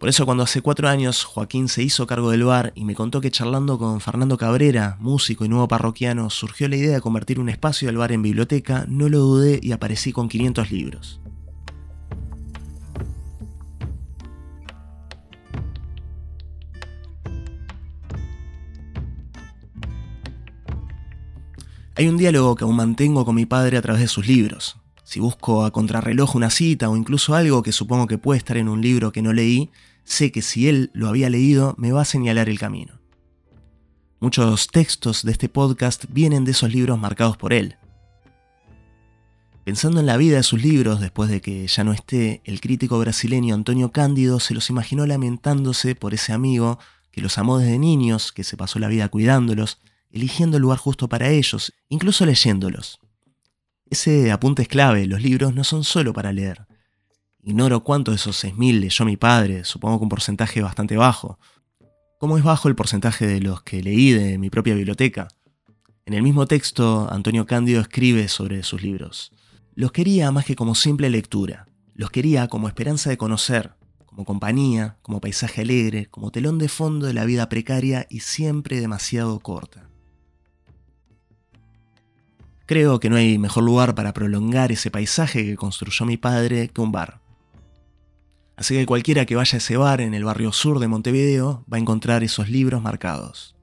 Por 0.00 0.08
eso 0.08 0.26
cuando 0.26 0.42
hace 0.42 0.62
cuatro 0.62 0.88
años 0.88 1.22
Joaquín 1.22 1.68
se 1.68 1.84
hizo 1.84 2.08
cargo 2.08 2.32
del 2.32 2.42
bar 2.42 2.72
y 2.74 2.84
me 2.84 2.96
contó 2.96 3.20
que 3.20 3.30
charlando 3.30 3.78
con 3.78 4.00
Fernando 4.00 4.36
Cabrera, 4.36 4.96
músico 4.98 5.44
y 5.44 5.48
nuevo 5.48 5.68
parroquiano, 5.68 6.28
surgió 6.28 6.68
la 6.68 6.74
idea 6.74 6.94
de 6.94 7.00
convertir 7.00 7.38
un 7.38 7.48
espacio 7.48 7.86
del 7.86 7.98
bar 7.98 8.10
en 8.10 8.22
biblioteca, 8.22 8.84
no 8.88 9.08
lo 9.08 9.20
dudé 9.20 9.60
y 9.62 9.70
aparecí 9.70 10.10
con 10.10 10.28
500 10.28 10.72
libros. 10.72 11.20
Hay 21.96 22.08
un 22.08 22.16
diálogo 22.16 22.56
que 22.56 22.64
aún 22.64 22.74
mantengo 22.74 23.24
con 23.24 23.36
mi 23.36 23.46
padre 23.46 23.76
a 23.76 23.82
través 23.82 24.02
de 24.02 24.08
sus 24.08 24.26
libros. 24.26 24.76
Si 25.04 25.20
busco 25.20 25.64
a 25.64 25.70
contrarreloj 25.70 26.34
una 26.34 26.50
cita 26.50 26.90
o 26.90 26.96
incluso 26.96 27.36
algo 27.36 27.62
que 27.62 27.70
supongo 27.70 28.08
que 28.08 28.18
puede 28.18 28.38
estar 28.38 28.56
en 28.56 28.68
un 28.68 28.82
libro 28.82 29.12
que 29.12 29.22
no 29.22 29.32
leí, 29.32 29.70
sé 30.02 30.32
que 30.32 30.42
si 30.42 30.68
él 30.68 30.90
lo 30.92 31.08
había 31.08 31.30
leído 31.30 31.76
me 31.78 31.92
va 31.92 32.02
a 32.02 32.04
señalar 32.04 32.48
el 32.48 32.58
camino. 32.58 32.98
Muchos 34.18 34.66
textos 34.68 35.22
de 35.22 35.30
este 35.30 35.48
podcast 35.48 36.06
vienen 36.08 36.44
de 36.44 36.50
esos 36.50 36.72
libros 36.72 36.98
marcados 36.98 37.36
por 37.36 37.52
él. 37.52 37.76
Pensando 39.62 40.00
en 40.00 40.06
la 40.06 40.16
vida 40.16 40.38
de 40.38 40.42
sus 40.42 40.60
libros 40.60 41.00
después 41.00 41.30
de 41.30 41.40
que 41.40 41.64
ya 41.68 41.84
no 41.84 41.92
esté, 41.92 42.42
el 42.44 42.60
crítico 42.60 42.98
brasileño 42.98 43.54
Antonio 43.54 43.92
Cándido 43.92 44.40
se 44.40 44.54
los 44.54 44.68
imaginó 44.68 45.06
lamentándose 45.06 45.94
por 45.94 46.12
ese 46.12 46.32
amigo 46.32 46.80
que 47.12 47.20
los 47.20 47.38
amó 47.38 47.58
desde 47.58 47.78
niños, 47.78 48.32
que 48.32 48.42
se 48.42 48.56
pasó 48.56 48.80
la 48.80 48.88
vida 48.88 49.08
cuidándolos, 49.08 49.78
eligiendo 50.14 50.56
el 50.56 50.62
lugar 50.62 50.78
justo 50.78 51.08
para 51.08 51.28
ellos, 51.28 51.74
incluso 51.88 52.24
leyéndolos. 52.24 53.00
Ese 53.90 54.30
apunte 54.30 54.62
es 54.62 54.68
clave, 54.68 55.06
los 55.06 55.20
libros 55.20 55.54
no 55.54 55.64
son 55.64 55.82
solo 55.82 56.12
para 56.12 56.32
leer. 56.32 56.66
Ignoro 57.42 57.82
cuánto 57.82 58.12
de 58.12 58.16
esos 58.16 58.42
6.000 58.44 58.78
leyó 58.78 59.04
mi 59.04 59.16
padre, 59.16 59.64
supongo 59.64 59.98
que 59.98 60.04
un 60.04 60.08
porcentaje 60.08 60.62
bastante 60.62 60.96
bajo. 60.96 61.40
¿Cómo 62.20 62.38
es 62.38 62.44
bajo 62.44 62.68
el 62.68 62.76
porcentaje 62.76 63.26
de 63.26 63.40
los 63.40 63.62
que 63.64 63.82
leí 63.82 64.12
de 64.12 64.38
mi 64.38 64.50
propia 64.50 64.76
biblioteca? 64.76 65.26
En 66.06 66.14
el 66.14 66.22
mismo 66.22 66.46
texto, 66.46 67.08
Antonio 67.10 67.44
Cándido 67.44 67.80
escribe 67.80 68.28
sobre 68.28 68.62
sus 68.62 68.82
libros. 68.82 69.32
Los 69.74 69.90
quería 69.90 70.30
más 70.30 70.44
que 70.44 70.54
como 70.54 70.76
simple 70.76 71.10
lectura, 71.10 71.66
los 71.92 72.10
quería 72.10 72.46
como 72.46 72.68
esperanza 72.68 73.10
de 73.10 73.18
conocer, 73.18 73.72
como 74.06 74.24
compañía, 74.24 74.96
como 75.02 75.20
paisaje 75.20 75.62
alegre, 75.62 76.06
como 76.06 76.30
telón 76.30 76.58
de 76.58 76.68
fondo 76.68 77.06
de 77.06 77.14
la 77.14 77.24
vida 77.24 77.48
precaria 77.48 78.06
y 78.08 78.20
siempre 78.20 78.80
demasiado 78.80 79.40
corta. 79.40 79.90
Creo 82.66 82.98
que 82.98 83.10
no 83.10 83.16
hay 83.16 83.38
mejor 83.38 83.64
lugar 83.64 83.94
para 83.94 84.14
prolongar 84.14 84.72
ese 84.72 84.90
paisaje 84.90 85.44
que 85.44 85.56
construyó 85.56 86.06
mi 86.06 86.16
padre 86.16 86.68
que 86.68 86.80
un 86.80 86.92
bar. 86.92 87.20
Así 88.56 88.74
que 88.74 88.86
cualquiera 88.86 89.26
que 89.26 89.36
vaya 89.36 89.56
a 89.56 89.58
ese 89.58 89.76
bar 89.76 90.00
en 90.00 90.14
el 90.14 90.24
barrio 90.24 90.52
sur 90.52 90.78
de 90.78 90.88
Montevideo 90.88 91.64
va 91.70 91.76
a 91.76 91.80
encontrar 91.80 92.22
esos 92.22 92.48
libros 92.48 92.80
marcados. 92.80 93.54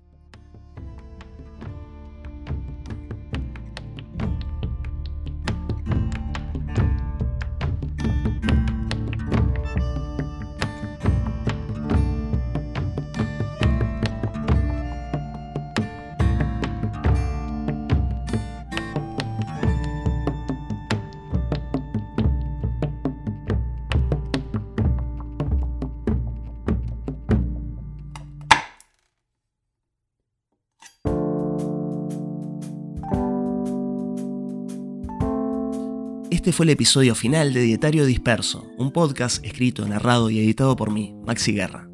Este 36.51 36.57
fue 36.57 36.65
el 36.65 36.71
episodio 36.71 37.15
final 37.15 37.53
de 37.53 37.61
Dietario 37.61 38.05
Disperso, 38.05 38.69
un 38.77 38.91
podcast 38.91 39.41
escrito, 39.45 39.87
narrado 39.87 40.29
y 40.29 40.39
editado 40.39 40.75
por 40.75 40.91
mí, 40.91 41.15
Maxi 41.25 41.53
Guerra. 41.53 41.87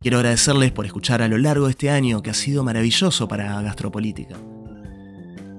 Quiero 0.00 0.18
agradecerles 0.18 0.70
por 0.70 0.86
escuchar 0.86 1.22
a 1.22 1.26
lo 1.26 1.38
largo 1.38 1.64
de 1.64 1.72
este 1.72 1.90
año 1.90 2.22
que 2.22 2.30
ha 2.30 2.34
sido 2.34 2.62
maravilloso 2.62 3.26
para 3.26 3.60
Gastropolítica. 3.62 4.36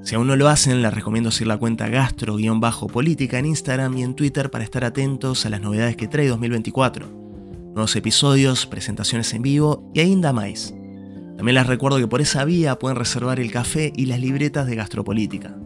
Si 0.01 0.15
aún 0.15 0.27
no 0.27 0.37
lo 0.37 0.47
hacen, 0.47 0.81
les 0.81 0.93
recomiendo 0.93 1.29
seguir 1.29 1.49
la 1.49 1.57
cuenta 1.57 1.89
gastro-política 1.89 3.37
en 3.37 3.47
Instagram 3.47 3.97
y 3.97 4.03
en 4.03 4.15
Twitter 4.15 4.49
para 4.49 4.63
estar 4.63 4.85
atentos 4.85 5.45
a 5.45 5.49
las 5.49 5.59
novedades 5.59 5.97
que 5.97 6.07
trae 6.07 6.29
2024. 6.29 7.09
Nuevos 7.73 7.97
episodios, 7.97 8.65
presentaciones 8.65 9.33
en 9.33 9.41
vivo 9.41 9.91
y 9.93 9.99
ainda 9.99 10.31
más. 10.31 10.73
También 11.35 11.55
les 11.55 11.67
recuerdo 11.67 11.97
que 11.97 12.07
por 12.07 12.21
esa 12.21 12.45
vía 12.45 12.79
pueden 12.79 12.95
reservar 12.95 13.41
el 13.41 13.51
café 13.51 13.91
y 13.93 14.05
las 14.05 14.21
libretas 14.21 14.67
de 14.67 14.75
Gastropolítica. 14.77 15.57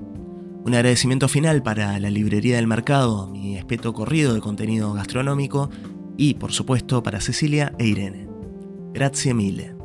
Un 0.69 0.75
agradecimiento 0.75 1.27
final 1.27 1.63
para 1.63 1.97
la 1.97 2.12
Librería 2.12 2.58
del 2.58 2.67
Mercado, 2.67 3.25
mi 3.25 3.58
espeto 3.58 3.91
corrido 3.91 4.36
de 4.36 4.39
contenido 4.39 4.93
gastronómico, 4.93 5.71
y 6.15 6.36
por 6.36 6.51
supuesto 6.51 7.01
para 7.01 7.21
Cecilia 7.21 7.73
e 7.79 7.88
Irene. 7.88 8.27
Grazie 8.93 9.34
mille. 9.34 9.79